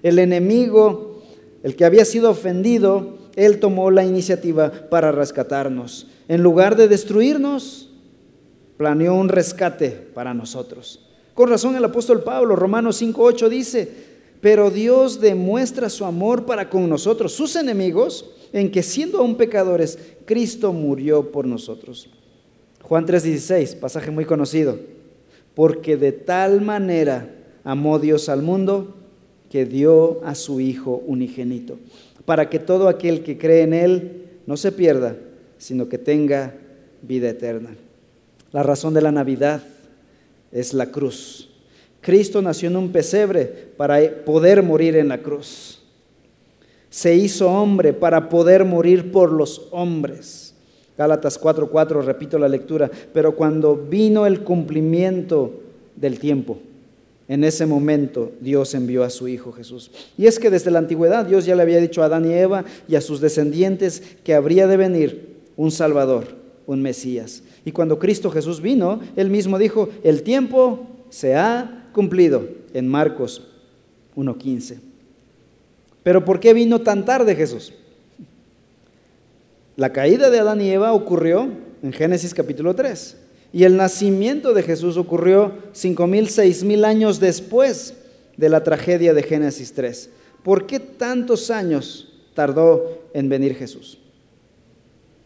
El 0.00 0.20
enemigo, 0.20 1.24
el 1.64 1.74
que 1.74 1.84
había 1.84 2.04
sido 2.04 2.30
ofendido, 2.30 3.18
él 3.34 3.58
tomó 3.58 3.90
la 3.90 4.04
iniciativa 4.04 4.70
para 4.90 5.10
rescatarnos. 5.10 6.06
En 6.28 6.40
lugar 6.40 6.76
de 6.76 6.86
destruirnos, 6.86 7.90
planeó 8.76 9.14
un 9.14 9.28
rescate 9.28 9.90
para 9.90 10.34
nosotros. 10.34 11.08
Con 11.34 11.48
razón 11.48 11.76
el 11.76 11.84
apóstol 11.84 12.22
Pablo, 12.22 12.56
Romanos 12.56 13.00
5.8 13.00 13.48
dice, 13.48 13.88
pero 14.42 14.70
Dios 14.70 15.20
demuestra 15.20 15.88
su 15.88 16.04
amor 16.04 16.44
para 16.44 16.68
con 16.68 16.88
nosotros, 16.88 17.32
sus 17.32 17.54
enemigos, 17.56 18.28
en 18.52 18.70
que 18.70 18.82
siendo 18.82 19.18
aún 19.18 19.36
pecadores, 19.36 19.98
Cristo 20.24 20.72
murió 20.72 21.30
por 21.30 21.46
nosotros. 21.46 22.10
Juan 22.82 23.06
3:16, 23.06 23.76
pasaje 23.76 24.10
muy 24.10 24.24
conocido. 24.24 24.78
Porque 25.54 25.96
de 25.96 26.12
tal 26.12 26.60
manera 26.60 27.30
amó 27.62 27.98
Dios 27.98 28.28
al 28.28 28.42
mundo 28.42 28.96
que 29.48 29.64
dio 29.64 30.24
a 30.24 30.34
su 30.34 30.60
Hijo 30.60 31.02
unigénito, 31.06 31.78
para 32.24 32.50
que 32.50 32.58
todo 32.58 32.88
aquel 32.88 33.22
que 33.22 33.38
cree 33.38 33.62
en 33.62 33.74
Él 33.74 34.24
no 34.46 34.56
se 34.56 34.72
pierda, 34.72 35.16
sino 35.58 35.88
que 35.88 35.98
tenga 35.98 36.54
vida 37.02 37.28
eterna. 37.28 37.76
La 38.50 38.62
razón 38.62 38.92
de 38.92 39.02
la 39.02 39.12
Navidad 39.12 39.62
es 40.52 40.74
la 40.74 40.86
cruz. 40.86 41.48
Cristo 42.00 42.42
nació 42.42 42.68
en 42.68 42.76
un 42.76 42.92
pesebre 42.92 43.44
para 43.76 44.24
poder 44.24 44.62
morir 44.62 44.96
en 44.96 45.08
la 45.08 45.18
cruz. 45.18 45.80
Se 46.90 47.14
hizo 47.14 47.50
hombre 47.50 47.92
para 47.92 48.28
poder 48.28 48.64
morir 48.64 49.10
por 49.10 49.32
los 49.32 49.68
hombres. 49.70 50.54
Gálatas 50.98 51.40
4:4, 51.40 52.02
repito 52.02 52.38
la 52.38 52.48
lectura, 52.48 52.90
pero 53.14 53.34
cuando 53.34 53.76
vino 53.76 54.26
el 54.26 54.40
cumplimiento 54.40 55.60
del 55.96 56.18
tiempo, 56.18 56.58
en 57.28 57.44
ese 57.44 57.64
momento 57.64 58.32
Dios 58.40 58.74
envió 58.74 59.04
a 59.04 59.10
su 59.10 59.28
Hijo 59.28 59.52
Jesús. 59.52 59.90
Y 60.18 60.26
es 60.26 60.38
que 60.38 60.50
desde 60.50 60.70
la 60.70 60.80
antigüedad 60.80 61.24
Dios 61.24 61.46
ya 61.46 61.56
le 61.56 61.62
había 61.62 61.80
dicho 61.80 62.02
a 62.02 62.06
Adán 62.06 62.28
y 62.28 62.34
Eva 62.34 62.64
y 62.88 62.96
a 62.96 63.00
sus 63.00 63.20
descendientes 63.20 64.02
que 64.22 64.34
habría 64.34 64.66
de 64.66 64.76
venir 64.76 65.36
un 65.56 65.70
Salvador, 65.70 66.26
un 66.66 66.82
Mesías. 66.82 67.42
Y 67.64 67.72
cuando 67.72 67.98
Cristo 67.98 68.30
Jesús 68.30 68.60
vino, 68.60 69.00
él 69.16 69.30
mismo 69.30 69.58
dijo, 69.58 69.88
el 70.02 70.22
tiempo 70.22 70.86
se 71.10 71.36
ha 71.36 71.88
cumplido 71.92 72.48
en 72.74 72.88
Marcos 72.88 73.48
1.15. 74.16 74.78
Pero 76.02 76.24
¿por 76.24 76.40
qué 76.40 76.52
vino 76.54 76.80
tan 76.80 77.04
tarde 77.04 77.36
Jesús? 77.36 77.72
La 79.76 79.92
caída 79.92 80.30
de 80.30 80.38
Adán 80.38 80.60
y 80.60 80.70
Eva 80.70 80.92
ocurrió 80.92 81.48
en 81.82 81.92
Génesis 81.92 82.34
capítulo 82.34 82.74
3 82.74 83.16
y 83.52 83.64
el 83.64 83.76
nacimiento 83.76 84.54
de 84.54 84.62
Jesús 84.62 84.96
ocurrió 84.96 85.52
cinco 85.72 86.06
mil, 86.06 86.28
seis 86.28 86.64
mil 86.64 86.84
años 86.84 87.20
después 87.20 87.94
de 88.36 88.48
la 88.48 88.64
tragedia 88.64 89.12
de 89.14 89.22
Génesis 89.22 89.72
3. 89.74 90.10
¿Por 90.42 90.66
qué 90.66 90.80
tantos 90.80 91.50
años 91.50 92.12
tardó 92.34 93.02
en 93.12 93.28
venir 93.28 93.54
Jesús? 93.54 93.98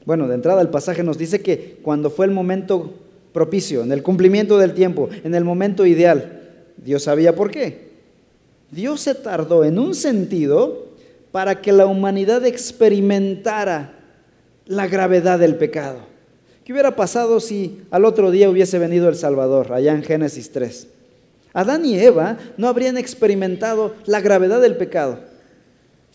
Bueno, 0.06 0.28
de 0.28 0.36
entrada 0.36 0.62
el 0.62 0.68
pasaje 0.68 1.02
nos 1.02 1.18
dice 1.18 1.42
que 1.42 1.78
cuando 1.82 2.10
fue 2.10 2.26
el 2.26 2.32
momento 2.32 2.94
propicio, 3.32 3.82
en 3.82 3.90
el 3.90 4.04
cumplimiento 4.04 4.56
del 4.56 4.72
tiempo, 4.72 5.10
en 5.24 5.34
el 5.34 5.44
momento 5.44 5.84
ideal, 5.84 6.42
Dios 6.76 7.02
sabía 7.02 7.34
por 7.34 7.50
qué. 7.50 7.88
Dios 8.70 9.00
se 9.00 9.16
tardó 9.16 9.64
en 9.64 9.80
un 9.80 9.96
sentido 9.96 10.86
para 11.32 11.60
que 11.60 11.72
la 11.72 11.86
humanidad 11.86 12.46
experimentara 12.46 13.94
la 14.64 14.86
gravedad 14.86 15.40
del 15.40 15.56
pecado. 15.56 15.98
¿Qué 16.64 16.72
hubiera 16.72 16.94
pasado 16.94 17.40
si 17.40 17.82
al 17.90 18.04
otro 18.04 18.30
día 18.30 18.48
hubiese 18.48 18.78
venido 18.78 19.08
el 19.08 19.16
Salvador, 19.16 19.72
allá 19.72 19.92
en 19.92 20.04
Génesis 20.04 20.52
3? 20.52 20.86
Adán 21.52 21.84
y 21.84 21.98
Eva 21.98 22.38
no 22.56 22.68
habrían 22.68 22.96
experimentado 22.96 23.94
la 24.06 24.20
gravedad 24.20 24.60
del 24.60 24.76
pecado 24.76 25.18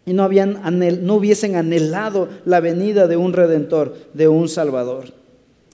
y 0.06 0.14
no, 0.14 0.24
habían 0.24 0.60
no 1.06 1.16
hubiesen 1.16 1.56
anhelado 1.56 2.30
la 2.46 2.60
venida 2.60 3.08
de 3.08 3.18
un 3.18 3.34
redentor, 3.34 3.96
de 4.14 4.28
un 4.28 4.50
Salvador. 4.50 5.06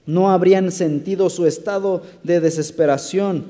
No 0.05 0.31
habrían 0.31 0.71
sentido 0.71 1.29
su 1.29 1.45
estado 1.45 2.01
de 2.23 2.39
desesperación, 2.39 3.45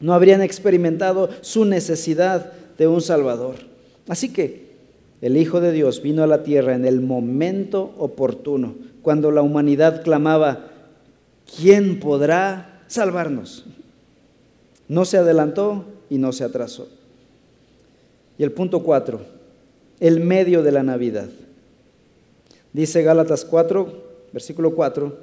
no 0.00 0.14
habrían 0.14 0.42
experimentado 0.42 1.28
su 1.40 1.64
necesidad 1.64 2.52
de 2.78 2.86
un 2.86 3.00
Salvador. 3.00 3.56
Así 4.08 4.32
que 4.32 4.68
el 5.20 5.36
Hijo 5.36 5.60
de 5.60 5.72
Dios 5.72 6.00
vino 6.02 6.22
a 6.22 6.28
la 6.28 6.42
tierra 6.44 6.74
en 6.74 6.84
el 6.84 7.00
momento 7.00 7.92
oportuno, 7.98 8.76
cuando 9.02 9.30
la 9.30 9.42
humanidad 9.42 10.02
clamaba, 10.02 10.68
¿quién 11.56 11.98
podrá 11.98 12.82
salvarnos? 12.86 13.66
No 14.86 15.04
se 15.04 15.18
adelantó 15.18 15.84
y 16.08 16.18
no 16.18 16.32
se 16.32 16.44
atrasó. 16.44 16.88
Y 18.38 18.44
el 18.44 18.52
punto 18.52 18.82
cuatro, 18.82 19.37
el 20.00 20.20
medio 20.20 20.62
de 20.62 20.72
la 20.72 20.82
Navidad. 20.82 21.28
Dice 22.72 23.02
Gálatas 23.02 23.44
4, 23.44 24.04
versículo 24.32 24.74
4, 24.74 25.16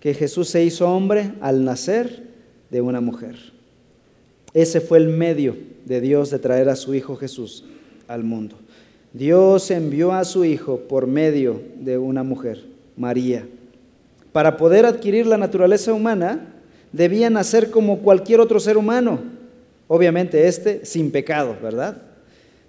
que 0.00 0.14
Jesús 0.14 0.48
se 0.48 0.62
hizo 0.62 0.88
hombre 0.88 1.32
al 1.40 1.64
nacer 1.64 2.24
de 2.70 2.80
una 2.80 3.00
mujer. 3.00 3.36
Ese 4.52 4.80
fue 4.80 4.98
el 4.98 5.08
medio 5.08 5.56
de 5.84 6.00
Dios 6.00 6.30
de 6.30 6.38
traer 6.38 6.68
a 6.68 6.76
su 6.76 6.94
Hijo 6.94 7.16
Jesús 7.16 7.64
al 8.06 8.22
mundo. 8.22 8.56
Dios 9.12 9.70
envió 9.70 10.12
a 10.12 10.24
su 10.24 10.44
Hijo 10.44 10.78
por 10.80 11.06
medio 11.06 11.60
de 11.76 11.98
una 11.98 12.22
mujer, 12.22 12.64
María. 12.96 13.46
Para 14.32 14.56
poder 14.56 14.86
adquirir 14.86 15.26
la 15.26 15.38
naturaleza 15.38 15.92
humana, 15.92 16.54
debía 16.92 17.30
nacer 17.30 17.70
como 17.70 18.00
cualquier 18.00 18.40
otro 18.40 18.60
ser 18.60 18.76
humano. 18.76 19.20
Obviamente 19.88 20.46
este 20.48 20.84
sin 20.84 21.10
pecado, 21.10 21.56
¿verdad? 21.62 22.13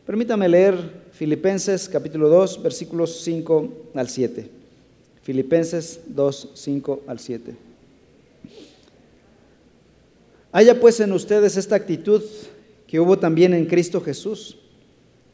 Permítame 0.06 0.48
leer 0.48 0.76
Filipenses 1.14 1.90
capítulo 1.90 2.30
2, 2.30 2.62
versículos 2.62 3.22
5 3.24 3.92
al 3.96 4.08
7. 4.08 4.48
Filipenses 5.24 6.00
2, 6.06 6.50
5 6.54 7.02
al 7.08 7.20
7. 7.20 7.56
Haya 10.52 10.80
pues 10.80 11.00
en 11.00 11.12
ustedes 11.12 11.58
esta 11.58 11.76
actitud 11.76 12.22
que 12.86 13.00
hubo 13.00 13.18
también 13.18 13.56
en 13.56 13.66
Cristo 13.66 14.00
Jesús, 14.00 14.60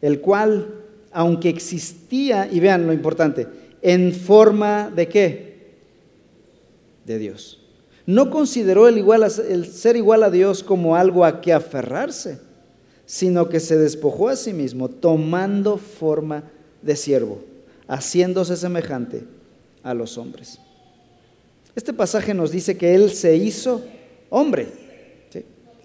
el 0.01 0.21
cual, 0.21 0.73
aunque 1.11 1.49
existía, 1.49 2.47
y 2.49 2.61
vean 2.61 2.87
lo 2.87 2.93
importante, 2.93 3.47
en 3.81 4.13
forma 4.13 4.89
de 4.89 5.07
qué? 5.09 5.57
De 7.05 7.17
Dios. 7.17 7.59
No 8.05 8.29
consideró 8.29 8.87
el, 8.87 8.97
igual 8.97 9.23
el 9.49 9.65
ser 9.65 9.97
igual 9.97 10.23
a 10.23 10.31
Dios 10.31 10.63
como 10.63 10.95
algo 10.95 11.25
a 11.25 11.41
que 11.41 11.51
aferrarse, 11.51 12.39
sino 13.11 13.49
que 13.49 13.59
se 13.59 13.77
despojó 13.77 14.29
a 14.29 14.37
sí 14.37 14.53
mismo, 14.53 14.87
tomando 14.87 15.75
forma 15.75 16.45
de 16.81 16.95
siervo, 16.95 17.41
haciéndose 17.85 18.55
semejante 18.55 19.25
a 19.83 19.93
los 19.93 20.17
hombres. 20.17 20.59
Este 21.75 21.91
pasaje 21.91 22.33
nos 22.33 22.53
dice 22.53 22.77
que 22.77 22.95
Él 22.95 23.11
se 23.11 23.35
hizo 23.35 23.83
hombre. 24.29 24.69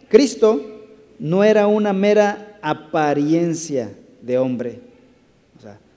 Cristo 0.08 0.84
no 1.18 1.42
era 1.42 1.66
una 1.66 1.92
mera 1.92 2.60
apariencia 2.62 3.90
de 4.22 4.38
hombre. 4.38 4.78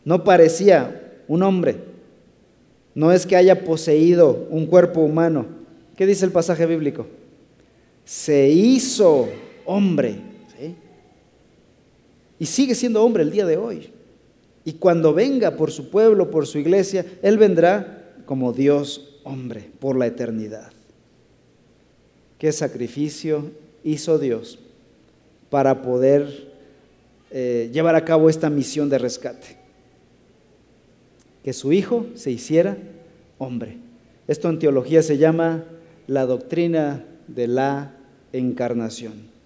No 0.04 0.24
parecía 0.24 1.14
un 1.28 1.44
hombre. 1.44 1.76
No 2.96 3.12
es 3.12 3.28
que 3.28 3.36
haya 3.36 3.64
poseído 3.66 4.48
un 4.50 4.66
cuerpo 4.66 5.02
humano. 5.02 5.46
¿Qué 5.96 6.08
dice 6.08 6.26
el 6.26 6.32
pasaje 6.32 6.66
bíblico? 6.66 7.06
Se 8.04 8.50
hizo 8.50 9.30
hombre. 9.68 10.29
Y 12.40 12.46
sigue 12.46 12.74
siendo 12.74 13.04
hombre 13.04 13.24
el 13.24 13.32
día 13.32 13.46
de 13.46 13.58
hoy. 13.58 13.90
Y 14.64 14.74
cuando 14.74 15.14
venga 15.14 15.58
por 15.58 15.72
su 15.72 15.90
pueblo, 15.90 16.32
por 16.32 16.48
su 16.48 16.58
iglesia, 16.58 17.06
Él 17.22 17.38
vendrá 17.38 18.14
como 18.26 18.54
Dios 18.54 19.20
hombre 19.24 19.70
por 19.80 19.98
la 19.98 20.08
eternidad. 20.08 20.72
¿Qué 22.38 22.52
sacrificio 22.52 23.52
hizo 23.84 24.18
Dios 24.18 24.60
para 25.50 25.82
poder 25.82 26.50
eh, 27.32 27.70
llevar 27.74 27.96
a 27.96 28.06
cabo 28.06 28.30
esta 28.30 28.50
misión 28.50 28.90
de 28.90 28.98
rescate? 28.98 29.58
Que 31.44 31.52
su 31.52 31.74
Hijo 31.74 32.06
se 32.16 32.32
hiciera 32.32 32.78
hombre. 33.38 33.78
Esto 34.28 34.50
en 34.50 34.60
teología 34.60 35.02
se 35.02 35.18
llama 35.18 35.66
la 36.08 36.26
doctrina 36.26 37.04
de 37.28 37.48
la 37.48 37.96
encarnación. 38.32 39.39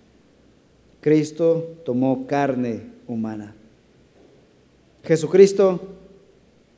Cristo 1.04 1.82
tomó 1.84 2.26
carne 2.28 2.82
humana. 3.10 3.54
Jesucristo 5.04 5.82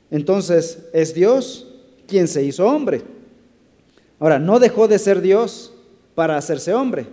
entonces 0.10 0.80
es 0.94 1.14
Dios 1.14 1.68
quien 2.08 2.28
se 2.28 2.44
hizo 2.44 2.66
hombre. 2.66 3.04
Ahora, 4.20 4.40
no 4.40 4.58
dejó 4.58 4.88
de 4.88 4.98
ser 4.98 5.22
Dios 5.22 5.76
para 6.16 6.38
hacerse 6.38 6.74
hombre. 6.74 7.06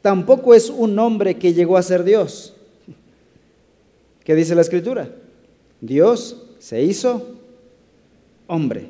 Tampoco 0.00 0.54
es 0.54 0.70
un 0.70 0.98
hombre 0.98 1.36
que 1.36 1.52
llegó 1.52 1.76
a 1.76 1.82
ser 1.82 2.02
Dios. 2.02 2.54
¿Qué 4.24 4.34
dice 4.34 4.54
la 4.54 4.62
escritura? 4.62 5.10
Dios 5.82 6.46
se 6.58 6.82
hizo 6.82 7.28
hombre. 8.46 8.88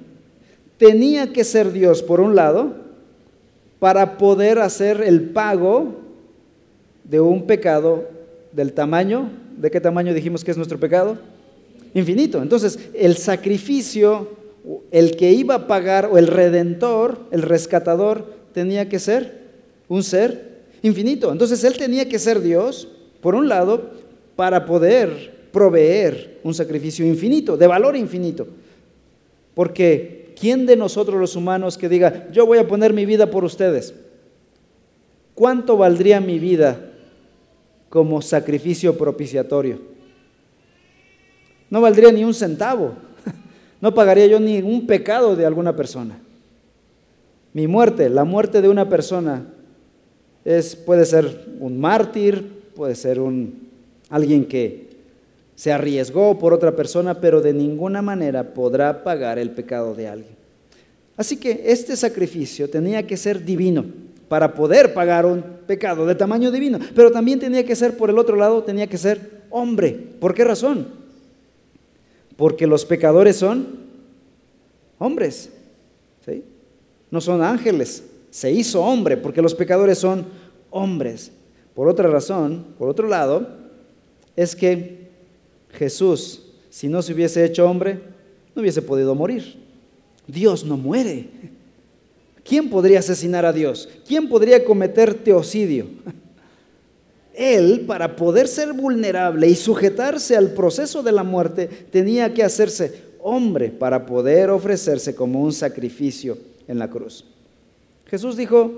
Tenía 0.77 1.33
que 1.33 1.43
ser 1.43 1.73
Dios 1.73 2.05
por 2.05 2.21
un 2.21 2.37
lado 2.37 2.77
para 3.81 4.17
poder 4.17 4.61
hacer 4.61 5.01
el 5.01 5.31
pago 5.31 6.07
de 7.09 7.21
un 7.21 7.47
pecado 7.47 8.09
del 8.53 8.73
tamaño 8.73 9.31
¿De 9.59 9.73
qué 9.73 9.81
tamaño 9.81 10.14
dijimos 10.14 10.44
que 10.44 10.53
es 10.53 10.57
nuestro 10.57 10.79
pecado? 10.79 11.18
Infinito. 11.92 12.40
Entonces, 12.40 12.79
el 12.94 13.16
sacrificio, 13.16 14.29
el 14.92 15.16
que 15.16 15.33
iba 15.33 15.57
a 15.57 15.66
pagar, 15.66 16.09
o 16.12 16.16
el 16.16 16.29
redentor, 16.29 17.18
el 17.33 17.42
rescatador, 17.42 18.25
tenía 18.53 18.88
que 18.88 19.01
ser 19.01 19.40
un 19.88 20.05
ser 20.05 20.61
infinito. 20.83 21.33
Entonces, 21.33 21.64
él 21.64 21.77
tenía 21.77 22.09
que 22.09 22.21
ser 22.21 22.40
Dios, 22.40 22.88
por 23.21 23.35
un 23.35 23.49
lado, 23.49 23.90
para 24.37 24.64
poder 24.64 25.49
proveer 25.51 26.38
un 26.44 26.55
sacrificio 26.55 27.05
infinito, 27.05 27.57
de 27.57 27.66
valor 27.66 27.97
infinito. 27.97 28.47
Porque, 29.55 30.35
¿quién 30.38 30.66
de 30.66 30.77
nosotros 30.77 31.18
los 31.18 31.35
humanos 31.35 31.77
que 31.77 31.88
diga, 31.88 32.29
yo 32.31 32.47
voy 32.47 32.59
a 32.59 32.68
poner 32.68 32.92
mi 32.92 33.07
vida 33.07 33.29
por 33.29 33.42
ustedes? 33.42 33.92
¿Cuánto 35.35 35.77
valdría 35.77 36.21
mi 36.21 36.38
vida 36.38 36.88
como 37.88 38.22
sacrificio 38.22 38.96
propiciatorio. 38.96 39.79
No 41.70 41.81
valdría 41.81 42.12
ni 42.12 42.24
un 42.24 42.35
centavo. 42.35 42.94
No 43.81 43.94
pagaría 43.94 44.27
yo 44.27 44.40
ni 44.40 44.61
un 44.61 44.88
pecado 44.88 45.37
de 45.37 45.46
alguna 45.46 45.77
persona. 45.77 46.18
Mi 47.53 47.68
muerte, 47.68 48.11
la 48.11 48.24
muerte 48.24 48.61
de 48.61 48.68
una 48.68 48.88
persona, 48.88 49.46
es, 50.44 50.74
puede 50.74 51.05
ser 51.05 51.46
un 51.61 51.79
mártir, 51.79 52.62
puede 52.74 52.96
ser 52.96 53.20
un, 53.20 53.68
alguien 54.11 54.46
que 54.46 54.88
se 55.55 55.72
arriesgó 55.72 56.38
por 56.38 56.53
otra 56.53 56.74
persona, 56.74 57.20
pero 57.20 57.40
de 57.40 57.53
ninguna 57.53 58.03
manera 58.03 58.55
podrá 58.55 59.05
pagar 59.05 59.38
el 59.38 59.51
pecado 59.51 59.94
de 59.94 60.09
alguien. 60.09 60.37
Así 61.16 61.37
que 61.37 61.62
este 61.66 61.96
sacrificio 61.96 62.70
tenía 62.70 63.07
que 63.07 63.16
ser 63.16 63.44
divino 63.44 63.85
para 64.29 64.55
poder 64.55 64.94
pagar 64.94 65.27
un 65.27 65.42
pecado 65.68 66.04
de 66.07 66.16
tamaño 66.16 66.50
divino. 66.50 66.81
Pero 66.96 67.12
también 67.12 67.38
tenía 67.38 67.64
que 67.64 67.76
ser, 67.76 67.96
por 67.96 68.11
el 68.11 68.18
otro 68.18 68.35
lado, 68.35 68.64
tenía 68.64 68.88
que 68.88 68.98
ser 68.98 69.44
hombre. 69.50 69.92
¿Por 69.92 70.35
qué 70.35 70.42
razón? 70.42 70.88
Porque 72.37 72.66
los 72.66 72.85
pecadores 72.85 73.37
son 73.37 73.87
hombres, 74.98 75.50
¿sí? 76.26 76.42
no 77.11 77.20
son 77.20 77.42
ángeles. 77.42 78.02
Se 78.31 78.50
hizo 78.50 78.83
hombre 78.83 79.16
porque 79.16 79.42
los 79.42 79.54
pecadores 79.54 79.98
son 79.98 80.26
hombres. 80.70 81.31
Por 81.74 81.88
otra 81.88 82.09
razón, 82.09 82.64
por 82.76 82.88
otro 82.88 83.07
lado, 83.07 83.46
es 84.35 84.57
que 84.57 85.09
Jesús, 85.70 86.42
si 86.70 86.88
no 86.88 87.02
se 87.02 87.12
hubiese 87.12 87.44
hecho 87.44 87.68
hombre, 87.68 88.00
no 88.54 88.62
hubiese 88.62 88.83
podido 88.83 89.14
morir. 89.14 89.57
Dios 90.26 90.64
no 90.64 90.76
muere. 90.76 91.28
¿Quién 92.48 92.70
podría 92.70 93.00
asesinar 93.00 93.44
a 93.44 93.52
Dios? 93.52 93.88
¿Quién 94.06 94.26
podría 94.26 94.64
cometer 94.64 95.12
teocidio? 95.12 95.87
Él, 97.34 97.84
para 97.87 98.16
poder 98.16 98.48
ser 98.48 98.72
vulnerable 98.72 99.46
y 99.48 99.54
sujetarse 99.54 100.34
al 100.34 100.52
proceso 100.52 101.02
de 101.02 101.12
la 101.12 101.22
muerte, 101.22 101.66
tenía 101.66 102.32
que 102.32 102.42
hacerse 102.42 103.02
hombre 103.20 103.68
para 103.68 104.06
poder 104.06 104.48
ofrecerse 104.48 105.14
como 105.14 105.42
un 105.42 105.52
sacrificio 105.52 106.38
en 106.66 106.78
la 106.78 106.88
cruz. 106.88 107.26
Jesús 108.06 108.34
dijo, 108.37 108.72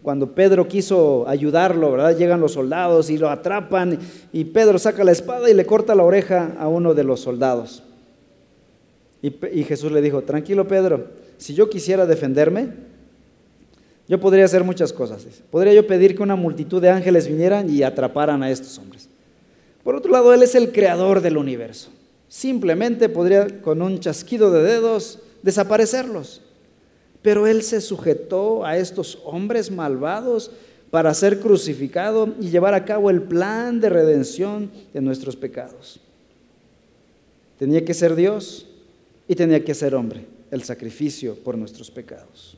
cuando 0.00 0.32
Pedro 0.32 0.68
quiso 0.68 1.26
ayudarlo, 1.28 1.90
¿verdad? 1.90 2.16
Llegan 2.16 2.40
los 2.40 2.52
soldados 2.52 3.10
y 3.10 3.18
lo 3.18 3.28
atrapan 3.28 3.98
y 4.32 4.44
Pedro 4.44 4.78
saca 4.78 5.02
la 5.02 5.12
espada 5.12 5.50
y 5.50 5.54
le 5.54 5.66
corta 5.66 5.96
la 5.96 6.04
oreja 6.04 6.54
a 6.56 6.68
uno 6.68 6.94
de 6.94 7.02
los 7.02 7.18
soldados. 7.18 7.82
Y, 9.20 9.34
y 9.52 9.64
Jesús 9.64 9.90
le 9.90 10.00
dijo, 10.00 10.22
tranquilo 10.22 10.68
Pedro, 10.68 11.08
si 11.36 11.54
yo 11.54 11.68
quisiera 11.68 12.06
defenderme, 12.06 12.87
yo 14.08 14.18
podría 14.18 14.46
hacer 14.46 14.64
muchas 14.64 14.92
cosas. 14.92 15.26
Podría 15.50 15.74
yo 15.74 15.86
pedir 15.86 16.16
que 16.16 16.22
una 16.22 16.34
multitud 16.34 16.80
de 16.80 16.88
ángeles 16.88 17.28
vinieran 17.28 17.68
y 17.68 17.82
atraparan 17.82 18.42
a 18.42 18.50
estos 18.50 18.78
hombres. 18.78 19.08
Por 19.84 19.94
otro 19.94 20.10
lado, 20.10 20.32
Él 20.32 20.42
es 20.42 20.54
el 20.54 20.72
creador 20.72 21.20
del 21.20 21.36
universo. 21.36 21.90
Simplemente 22.26 23.10
podría 23.10 23.60
con 23.60 23.82
un 23.82 24.00
chasquido 24.00 24.50
de 24.50 24.62
dedos 24.62 25.18
desaparecerlos. 25.42 26.40
Pero 27.20 27.46
Él 27.46 27.62
se 27.62 27.82
sujetó 27.82 28.64
a 28.64 28.78
estos 28.78 29.18
hombres 29.24 29.70
malvados 29.70 30.52
para 30.90 31.12
ser 31.12 31.40
crucificado 31.40 32.32
y 32.40 32.48
llevar 32.48 32.72
a 32.72 32.86
cabo 32.86 33.10
el 33.10 33.22
plan 33.22 33.78
de 33.78 33.90
redención 33.90 34.70
de 34.94 35.02
nuestros 35.02 35.36
pecados. 35.36 36.00
Tenía 37.58 37.84
que 37.84 37.92
ser 37.92 38.14
Dios 38.14 38.66
y 39.26 39.34
tenía 39.34 39.62
que 39.62 39.74
ser 39.74 39.94
hombre, 39.94 40.24
el 40.50 40.62
sacrificio 40.62 41.34
por 41.34 41.58
nuestros 41.58 41.90
pecados. 41.90 42.56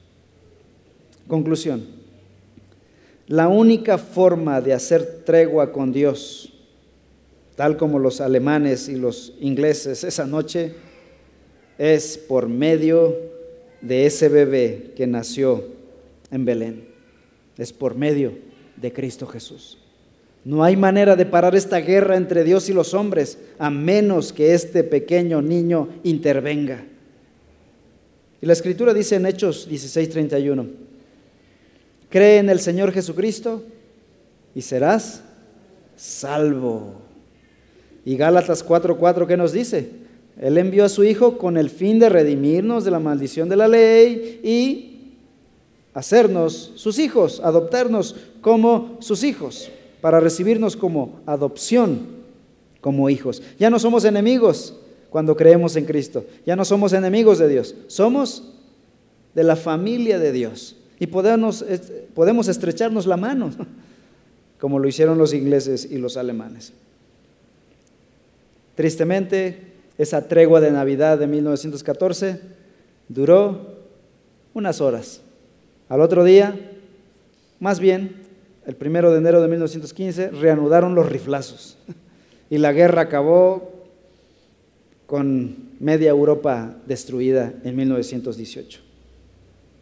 Conclusión. 1.31 1.87
La 3.29 3.47
única 3.47 3.99
forma 3.99 4.61
de 4.61 4.73
hacer 4.73 5.23
tregua 5.25 5.71
con 5.71 5.93
Dios, 5.93 6.53
tal 7.55 7.77
como 7.77 8.01
los 8.01 8.21
alemanes 8.21 8.89
y 8.89 8.97
los 8.97 9.35
ingleses 9.41 10.03
esa 10.03 10.27
noche, 10.27 10.75
es 11.79 12.19
por 12.19 12.49
medio 12.49 13.17
de 13.81 14.07
ese 14.07 14.29
bebé 14.29 14.93
que 14.97 15.07
nació 15.07 15.63
en 16.33 16.45
Belén. 16.45 16.89
Es 17.57 17.73
por 17.73 17.95
medio 17.95 18.33
de 18.77 18.93
Cristo 18.93 19.25
Jesús. 19.25 19.79
No 20.45 20.65
hay 20.65 20.77
manera 20.77 21.15
de 21.15 21.27
parar 21.27 21.55
esta 21.55 21.79
guerra 21.79 22.17
entre 22.17 22.43
Dios 22.43 22.69
y 22.69 22.73
los 22.73 22.93
hombres 22.93 23.39
a 23.61 23.71
menos 23.71 24.33
que 24.33 24.53
este 24.53 24.83
pequeño 24.83 25.41
niño 25.43 25.91
intervenga. 26.03 26.85
Y 28.43 28.47
la 28.47 28.53
escritura 28.53 28.93
dice 28.93 29.15
en 29.15 29.27
Hechos 29.27 29.69
16:31, 29.71 30.90
cree 32.11 32.39
en 32.39 32.51
el 32.51 32.61
Señor 32.61 32.93
Jesucristo 32.93 33.63
y 34.55 34.61
serás 34.61 35.23
salvo. 35.97 36.95
Y 38.05 38.17
Gálatas 38.17 38.67
4:4, 38.67 39.27
¿qué 39.27 39.37
nos 39.37 39.53
dice? 39.53 39.91
Él 40.39 40.59
envió 40.59 40.85
a 40.85 40.89
su 40.89 41.05
Hijo 41.05 41.39
con 41.39 41.57
el 41.57 41.71
fin 41.71 41.99
de 41.99 42.09
redimirnos 42.09 42.85
de 42.85 42.91
la 42.91 42.99
maldición 42.99 43.49
de 43.49 43.57
la 43.57 43.69
ley 43.69 44.41
y 44.43 45.13
hacernos 45.95 46.73
sus 46.77 46.99
hijos, 46.99 47.41
adoptarnos 47.45 48.17
como 48.41 48.97
sus 49.01 49.23
hijos 49.23 49.71
para 50.01 50.19
recibirnos 50.19 50.77
como 50.77 51.21
adopción, 51.27 52.01
como 52.81 53.11
hijos. 53.11 53.43
Ya 53.59 53.71
no 53.71 53.79
somos 53.79 54.05
enemigos 54.05 54.75
cuando 55.11 55.37
creemos 55.37 55.77
en 55.77 55.85
Cristo, 55.85 56.25
ya 56.47 56.57
no 56.57 56.65
somos 56.65 56.93
enemigos 56.93 57.39
de 57.39 57.49
Dios, 57.49 57.75
somos 57.87 58.55
de 59.35 59.45
la 59.45 59.57
familia 59.57 60.19
de 60.19 60.33
Dios 60.33 60.80
y 61.01 61.07
podemos, 61.07 61.65
podemos 62.15 62.47
estrecharnos 62.47 63.07
la 63.07 63.17
mano, 63.17 63.51
como 64.61 64.79
lo 64.79 64.87
hicieron 64.87 65.19
los 65.19 65.33
ingleses 65.33 65.89
y 65.91 65.97
los 65.97 66.19
alemanes. 66.19 66.75
Tristemente, 68.77 69.73
esa 69.97 70.29
tregua 70.29 70.61
de 70.61 70.71
Navidad 70.71 71.19
de 71.19 71.27
1914 71.27 72.41
duró 73.09 73.79
unas 74.53 74.83
horas. 74.83 75.23
Al 75.89 76.03
otro 76.03 76.23
día, 76.23 76.55
más 77.61 77.81
bien, 77.81 78.17
el 78.67 78.77
primero 78.77 79.11
de 79.11 79.19
enero 79.19 79.41
de 79.41 79.49
1915, 79.49 80.31
reanudaron 80.33 80.95
los 80.95 81.09
riflazos 81.09 81.79
y 82.51 82.59
la 82.59 82.73
guerra 82.73 83.03
acabó 83.03 83.73
con 85.07 85.71
media 85.81 86.11
Europa 86.11 86.77
destruida 86.87 87.55
en 87.65 87.75
1918. 87.75 88.90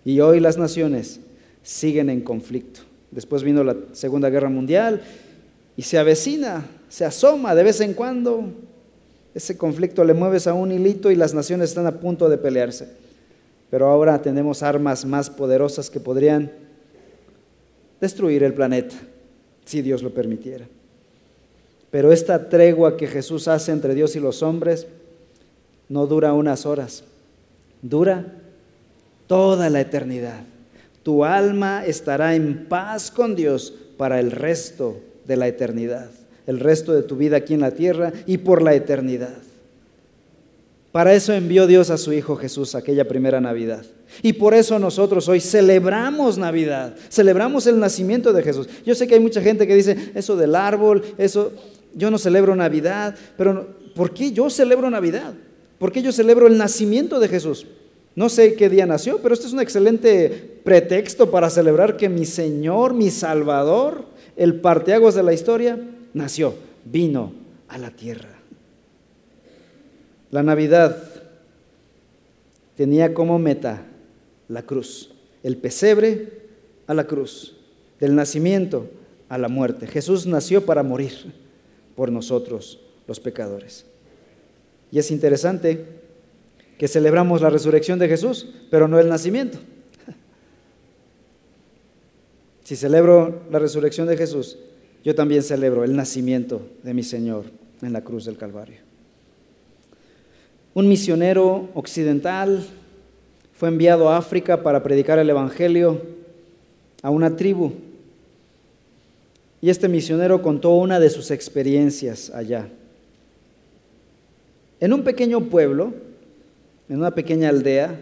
Y 0.04 0.20
hoy 0.20 0.40
las 0.40 0.56
naciones 0.56 1.20
siguen 1.62 2.10
en 2.10 2.22
conflicto. 2.22 2.80
Después 3.10 3.42
vino 3.42 3.64
la 3.64 3.76
Segunda 3.92 4.30
Guerra 4.30 4.48
Mundial 4.48 5.02
y 5.76 5.82
se 5.82 5.98
avecina, 5.98 6.66
se 6.88 7.04
asoma 7.04 7.54
de 7.54 7.62
vez 7.62 7.80
en 7.80 7.94
cuando. 7.94 8.44
Ese 9.34 9.56
conflicto 9.56 10.04
le 10.04 10.14
mueves 10.14 10.46
a 10.46 10.54
un 10.54 10.72
hilito 10.72 11.10
y 11.10 11.14
las 11.14 11.34
naciones 11.34 11.70
están 11.70 11.86
a 11.86 12.00
punto 12.00 12.28
de 12.28 12.38
pelearse. 12.38 12.88
Pero 13.70 13.88
ahora 13.88 14.20
tenemos 14.20 14.62
armas 14.62 15.04
más 15.04 15.30
poderosas 15.30 15.90
que 15.90 16.00
podrían 16.00 16.50
destruir 18.00 18.42
el 18.42 18.54
planeta, 18.54 18.96
si 19.64 19.82
Dios 19.82 20.02
lo 20.02 20.14
permitiera. 20.14 20.66
Pero 21.90 22.12
esta 22.12 22.48
tregua 22.48 22.96
que 22.96 23.06
Jesús 23.06 23.48
hace 23.48 23.72
entre 23.72 23.94
Dios 23.94 24.16
y 24.16 24.20
los 24.20 24.42
hombres 24.42 24.86
no 25.88 26.06
dura 26.06 26.32
unas 26.32 26.66
horas, 26.66 27.04
dura 27.82 28.34
toda 29.28 29.70
la 29.70 29.80
eternidad. 29.80 30.40
Tu 31.04 31.24
alma 31.24 31.86
estará 31.86 32.34
en 32.34 32.66
paz 32.66 33.12
con 33.12 33.36
Dios 33.36 33.72
para 33.96 34.18
el 34.18 34.32
resto 34.32 34.98
de 35.26 35.36
la 35.36 35.46
eternidad, 35.46 36.10
el 36.46 36.58
resto 36.58 36.92
de 36.92 37.02
tu 37.02 37.16
vida 37.16 37.36
aquí 37.36 37.54
en 37.54 37.60
la 37.60 37.70
tierra 37.70 38.12
y 38.26 38.38
por 38.38 38.62
la 38.62 38.74
eternidad. 38.74 39.36
Para 40.90 41.14
eso 41.14 41.32
envió 41.32 41.66
Dios 41.66 41.90
a 41.90 41.98
su 41.98 42.12
Hijo 42.12 42.34
Jesús 42.36 42.74
aquella 42.74 43.06
primera 43.06 43.40
Navidad. 43.40 43.84
Y 44.22 44.32
por 44.32 44.54
eso 44.54 44.78
nosotros 44.78 45.28
hoy 45.28 45.40
celebramos 45.40 46.38
Navidad, 46.38 46.96
celebramos 47.10 47.66
el 47.66 47.78
nacimiento 47.78 48.32
de 48.32 48.42
Jesús. 48.42 48.68
Yo 48.86 48.94
sé 48.94 49.06
que 49.06 49.14
hay 49.14 49.20
mucha 49.20 49.42
gente 49.42 49.66
que 49.66 49.74
dice, 49.74 50.12
eso 50.14 50.34
del 50.34 50.54
árbol, 50.54 51.02
eso, 51.18 51.52
yo 51.94 52.10
no 52.10 52.18
celebro 52.18 52.56
Navidad, 52.56 53.14
pero 53.36 53.68
¿por 53.94 54.14
qué 54.14 54.32
yo 54.32 54.48
celebro 54.48 54.88
Navidad? 54.88 55.34
¿Por 55.78 55.92
qué 55.92 56.02
yo 56.02 56.10
celebro 56.10 56.46
el 56.46 56.56
nacimiento 56.56 57.20
de 57.20 57.28
Jesús? 57.28 57.66
No 58.18 58.28
sé 58.28 58.54
qué 58.54 58.68
día 58.68 58.84
nació, 58.84 59.22
pero 59.22 59.32
este 59.32 59.46
es 59.46 59.52
un 59.52 59.60
excelente 59.60 60.58
pretexto 60.64 61.30
para 61.30 61.48
celebrar 61.50 61.96
que 61.96 62.08
mi 62.08 62.26
Señor, 62.26 62.92
mi 62.92 63.12
Salvador, 63.12 64.06
el 64.36 64.60
parteagos 64.60 65.14
de 65.14 65.22
la 65.22 65.32
historia, 65.32 65.78
nació, 66.14 66.56
vino 66.84 67.32
a 67.68 67.78
la 67.78 67.92
tierra. 67.92 68.30
La 70.32 70.42
Navidad 70.42 71.00
tenía 72.76 73.14
como 73.14 73.38
meta 73.38 73.84
la 74.48 74.62
cruz, 74.62 75.12
el 75.44 75.56
pesebre 75.56 76.40
a 76.88 76.94
la 76.94 77.06
cruz, 77.06 77.54
del 78.00 78.16
nacimiento 78.16 78.90
a 79.28 79.38
la 79.38 79.46
muerte. 79.46 79.86
Jesús 79.86 80.26
nació 80.26 80.66
para 80.66 80.82
morir 80.82 81.32
por 81.94 82.10
nosotros, 82.10 82.80
los 83.06 83.20
pecadores. 83.20 83.86
Y 84.90 84.98
es 84.98 85.12
interesante 85.12 85.97
que 86.78 86.88
celebramos 86.88 87.42
la 87.42 87.50
resurrección 87.50 87.98
de 87.98 88.08
Jesús, 88.08 88.46
pero 88.70 88.88
no 88.88 88.98
el 88.98 89.08
nacimiento. 89.08 89.58
Si 92.62 92.76
celebro 92.76 93.42
la 93.50 93.58
resurrección 93.58 94.06
de 94.06 94.16
Jesús, 94.16 94.58
yo 95.02 95.14
también 95.14 95.42
celebro 95.42 95.84
el 95.84 95.96
nacimiento 95.96 96.60
de 96.82 96.92
mi 96.92 97.02
Señor 97.02 97.44
en 97.80 97.94
la 97.94 98.02
cruz 98.02 98.26
del 98.26 98.36
Calvario. 98.36 98.76
Un 100.74 100.86
misionero 100.86 101.70
occidental 101.72 102.62
fue 103.54 103.70
enviado 103.70 104.10
a 104.10 104.18
África 104.18 104.62
para 104.62 104.82
predicar 104.82 105.18
el 105.18 105.30
Evangelio 105.30 106.02
a 107.02 107.10
una 107.10 107.36
tribu. 107.36 107.72
Y 109.62 109.70
este 109.70 109.88
misionero 109.88 110.42
contó 110.42 110.70
una 110.70 111.00
de 111.00 111.10
sus 111.10 111.30
experiencias 111.30 112.30
allá. 112.30 112.68
En 114.78 114.92
un 114.92 115.02
pequeño 115.02 115.48
pueblo, 115.48 115.94
en 116.88 116.98
una 116.98 117.14
pequeña 117.14 117.48
aldea, 117.48 117.98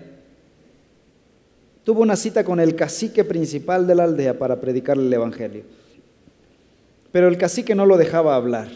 tuvo 1.85 2.03
una 2.03 2.17
cita 2.17 2.45
con 2.45 2.61
el 2.61 2.77
cacique 2.77 3.25
principal 3.25 3.87
de 3.87 3.95
la 3.95 4.05
aldea 4.05 4.39
para 4.39 4.61
predicar 4.61 4.97
el 4.97 5.13
Evangelio. 5.13 5.65
Pero 7.13 7.29
el 7.29 7.39
cacique 7.39 7.75
no 7.75 7.87
lo 7.87 7.97
dejaba 7.97 8.37
hablar. 8.37 8.69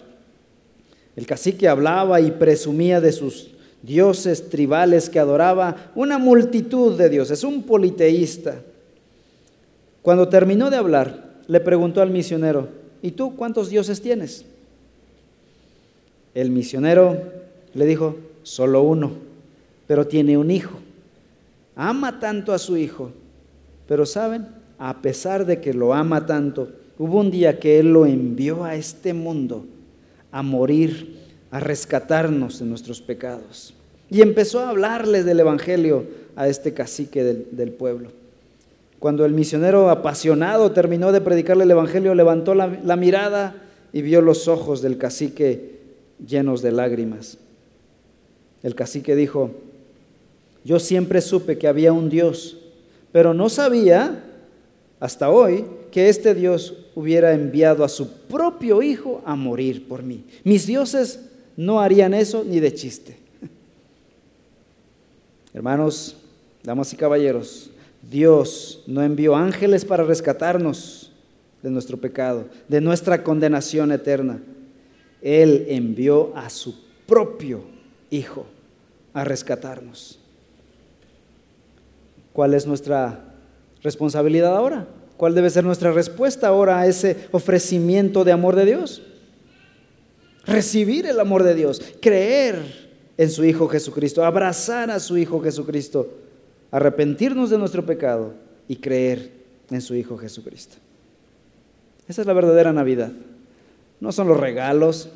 El 1.16 1.26
cacique 1.26 1.68
hablaba 1.68 2.20
y 2.20 2.30
presumía 2.30 3.00
de 3.00 3.12
sus 3.12 3.50
dioses 3.82 4.48
tribales 4.48 5.10
que 5.10 5.18
adoraba 5.18 5.90
una 5.94 6.18
multitud 6.18 6.96
de 6.96 7.08
dioses, 7.08 7.44
un 7.44 7.62
politeísta. 7.62 8.62
Cuando 10.02 10.28
terminó 10.28 10.70
de 10.70 10.76
hablar, 10.76 11.30
le 11.46 11.60
preguntó 11.60 12.00
al 12.00 12.10
misionero, 12.10 12.68
¿y 13.02 13.12
tú 13.12 13.36
cuántos 13.36 13.70
dioses 13.70 14.00
tienes? 14.00 14.44
El 16.34 16.50
misionero 16.50 17.20
le 17.74 17.86
dijo, 17.86 18.16
solo 18.42 18.82
uno, 18.82 19.29
pero 19.90 20.06
tiene 20.06 20.38
un 20.38 20.52
hijo. 20.52 20.78
Ama 21.74 22.20
tanto 22.20 22.52
a 22.52 22.60
su 22.60 22.76
hijo, 22.76 23.10
pero 23.88 24.06
saben, 24.06 24.46
a 24.78 25.02
pesar 25.02 25.44
de 25.44 25.60
que 25.60 25.74
lo 25.74 25.92
ama 25.92 26.26
tanto, 26.26 26.68
hubo 26.96 27.18
un 27.18 27.32
día 27.32 27.58
que 27.58 27.80
él 27.80 27.92
lo 27.92 28.06
envió 28.06 28.62
a 28.62 28.76
este 28.76 29.14
mundo 29.14 29.66
a 30.30 30.44
morir 30.44 31.18
a 31.50 31.58
rescatarnos 31.58 32.60
de 32.60 32.66
nuestros 32.66 33.02
pecados. 33.02 33.74
Y 34.08 34.20
empezó 34.20 34.60
a 34.60 34.68
hablarles 34.68 35.24
del 35.24 35.40
Evangelio 35.40 36.04
a 36.36 36.46
este 36.46 36.72
cacique 36.72 37.24
del, 37.24 37.72
pueblo. 37.72 38.10
Cuando 39.00 39.24
el 39.24 39.32
misionero 39.32 39.90
apasionado 39.90 40.70
terminó 40.70 41.10
de 41.10 41.20
predicarle 41.20 41.64
el 41.64 41.70
Evangelio, 41.72 42.14
levantó 42.14 42.54
la, 42.54 42.78
la 42.84 42.94
mirada 42.94 43.56
y 43.92 44.02
vio 44.02 44.20
los 44.20 44.46
ojos 44.46 44.82
del 44.82 44.98
cacique 44.98 45.80
llenos 46.24 46.62
de 46.62 46.70
lágrimas. 46.70 47.38
El 48.62 48.76
cacique 48.76 49.16
dijo, 49.16 49.50
yo 50.64 50.78
siempre 50.78 51.20
supe 51.20 51.58
que 51.58 51.68
había 51.68 51.92
un 51.92 52.08
Dios, 52.08 52.58
pero 53.12 53.34
no 53.34 53.48
sabía 53.48 54.24
hasta 54.98 55.30
hoy 55.30 55.64
que 55.90 56.08
este 56.08 56.34
Dios 56.34 56.74
hubiera 56.94 57.32
enviado 57.32 57.84
a 57.84 57.88
su 57.88 58.10
propio 58.28 58.82
Hijo 58.82 59.22
a 59.24 59.34
morir 59.34 59.88
por 59.88 60.02
mí. 60.02 60.24
Mis 60.44 60.66
dioses 60.66 61.20
no 61.56 61.80
harían 61.80 62.14
eso 62.14 62.44
ni 62.44 62.60
de 62.60 62.74
chiste. 62.74 63.16
Hermanos, 65.54 66.16
damas 66.62 66.92
y 66.92 66.96
caballeros, 66.96 67.70
Dios 68.10 68.82
no 68.86 69.02
envió 69.02 69.36
ángeles 69.36 69.84
para 69.84 70.04
rescatarnos, 70.04 71.10
de 71.62 71.70
nuestro 71.70 71.98
pecado, 71.98 72.46
de 72.68 72.80
nuestra 72.80 73.22
condenación 73.22 73.92
eterna. 73.92 74.40
Él 75.20 75.66
envió 75.68 76.34
a 76.36 76.50
su 76.50 76.74
propio 77.06 77.80
Hijo 78.12 78.44
a 79.12 79.22
rescatarnos. 79.22 80.19
¿Cuál 82.32 82.54
es 82.54 82.66
nuestra 82.66 83.24
responsabilidad 83.82 84.56
ahora? 84.56 84.86
¿Cuál 85.16 85.34
debe 85.34 85.50
ser 85.50 85.64
nuestra 85.64 85.92
respuesta 85.92 86.48
ahora 86.48 86.80
a 86.80 86.86
ese 86.86 87.28
ofrecimiento 87.32 88.24
de 88.24 88.32
amor 88.32 88.56
de 88.56 88.64
Dios? 88.64 89.02
Recibir 90.46 91.06
el 91.06 91.20
amor 91.20 91.42
de 91.42 91.54
Dios, 91.54 91.82
creer 92.00 92.90
en 93.18 93.30
su 93.30 93.44
Hijo 93.44 93.68
Jesucristo, 93.68 94.24
abrazar 94.24 94.90
a 94.90 94.98
su 94.98 95.18
Hijo 95.18 95.40
Jesucristo, 95.42 96.08
arrepentirnos 96.70 97.50
de 97.50 97.58
nuestro 97.58 97.84
pecado 97.84 98.32
y 98.66 98.76
creer 98.76 99.30
en 99.70 99.82
su 99.82 99.94
Hijo 99.94 100.16
Jesucristo. 100.16 100.76
Esa 102.08 102.22
es 102.22 102.26
la 102.26 102.32
verdadera 102.32 102.72
Navidad. 102.72 103.12
No 104.00 104.12
son 104.12 104.26
los 104.26 104.40
regalos, 104.40 105.10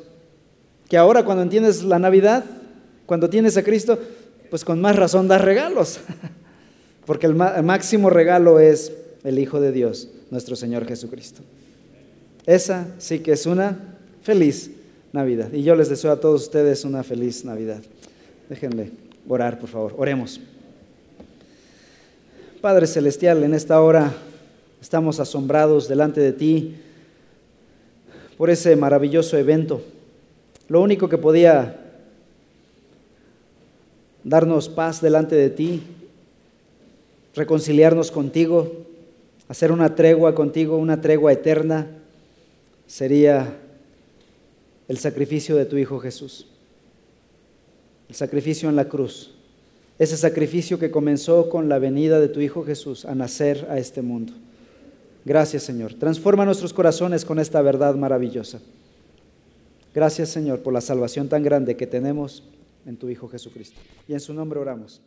que 0.87 0.97
ahora 0.97 1.25
cuando 1.25 1.41
entiendes 1.41 1.83
la 1.83 1.97
Navidad, 1.97 2.45
cuando 3.05 3.29
tienes 3.29 3.57
a 3.57 3.63
Cristo, 3.63 3.97
pues 4.49 4.63
con 4.63 4.79
más 4.79 4.95
razón 4.95 5.27
das 5.27 5.41
regalos, 5.41 5.99
porque 7.05 7.27
el, 7.27 7.35
máximo 7.35 8.09
regalo 8.09 8.59
es 8.59 8.91
el 9.23 9.39
Hijo 9.39 9.59
de 9.59 9.71
Dios, 9.71 10.09
nuestro 10.31 10.55
Señor 10.55 10.85
Jesucristo. 10.85 11.41
Esa 12.45 12.87
sí 12.97 13.19
que 13.19 13.31
es 13.33 13.45
una 13.45 13.97
feliz 14.21 14.71
Navidad. 15.13 15.51
Y 15.53 15.63
yo 15.63 15.75
les 15.75 15.89
deseo 15.89 16.11
a 16.11 16.19
todos 16.19 16.43
ustedes 16.43 16.83
una 16.83 17.03
feliz 17.03 17.45
Navidad. 17.45 17.81
Déjenme 18.49 18.91
orar, 19.27 19.59
por 19.59 19.69
favor. 19.69 19.93
Oremos. 19.97 20.39
Padre 22.61 22.87
Celestial, 22.87 23.43
en 23.43 23.53
esta 23.53 23.81
hora 23.81 24.13
estamos 24.81 25.19
asombrados 25.19 25.87
delante 25.87 26.19
de 26.19 26.33
ti 26.33 26.75
por 28.37 28.49
ese 28.49 28.75
maravilloso 28.75 29.37
evento. 29.37 29.81
Lo 30.67 30.81
único 30.81 31.07
que 31.07 31.17
podía 31.17 31.79
darnos 34.23 34.67
paz 34.67 35.01
delante 35.01 35.35
de 35.35 35.49
ti, 35.49 35.83
reconciliarnos 37.35 38.11
contigo, 38.11 38.71
hacer 39.47 39.71
una 39.71 39.95
tregua 39.95 40.33
contigo, 40.33 40.77
una 40.77 41.01
tregua 41.01 41.33
eterna, 41.33 41.87
sería 42.87 43.57
el 44.87 44.97
sacrificio 44.97 45.55
de 45.55 45.65
tu 45.65 45.77
Hijo 45.77 45.99
Jesús 45.99 46.47
el 48.09 48.15
sacrificio 48.15 48.69
en 48.69 48.75
la 48.75 48.87
cruz. 48.87 49.31
Ese 49.97 50.17
sacrificio 50.17 50.77
que 50.77 50.91
comenzó 50.91 51.49
con 51.49 51.69
la 51.69 51.79
venida 51.79 52.19
de 52.19 52.27
tu 52.27 52.41
Hijo 52.41 52.63
Jesús 52.63 53.05
a 53.05 53.15
nacer 53.15 53.67
a 53.69 53.77
este 53.77 54.01
mundo. 54.01 54.33
Gracias 55.23 55.63
Señor. 55.63 55.93
Transforma 55.93 56.45
nuestros 56.45 56.73
corazones 56.73 57.25
con 57.25 57.39
esta 57.39 57.61
verdad 57.61 57.95
maravillosa. 57.95 58.59
Gracias 59.93 60.29
Señor 60.29 60.61
por 60.61 60.73
la 60.73 60.81
salvación 60.81 61.29
tan 61.29 61.43
grande 61.43 61.77
que 61.77 61.87
tenemos 61.87 62.43
en 62.85 62.97
tu 62.97 63.09
Hijo 63.09 63.29
Jesucristo. 63.29 63.79
Y 64.07 64.13
en 64.13 64.19
su 64.19 64.33
nombre 64.33 64.59
oramos. 64.59 65.01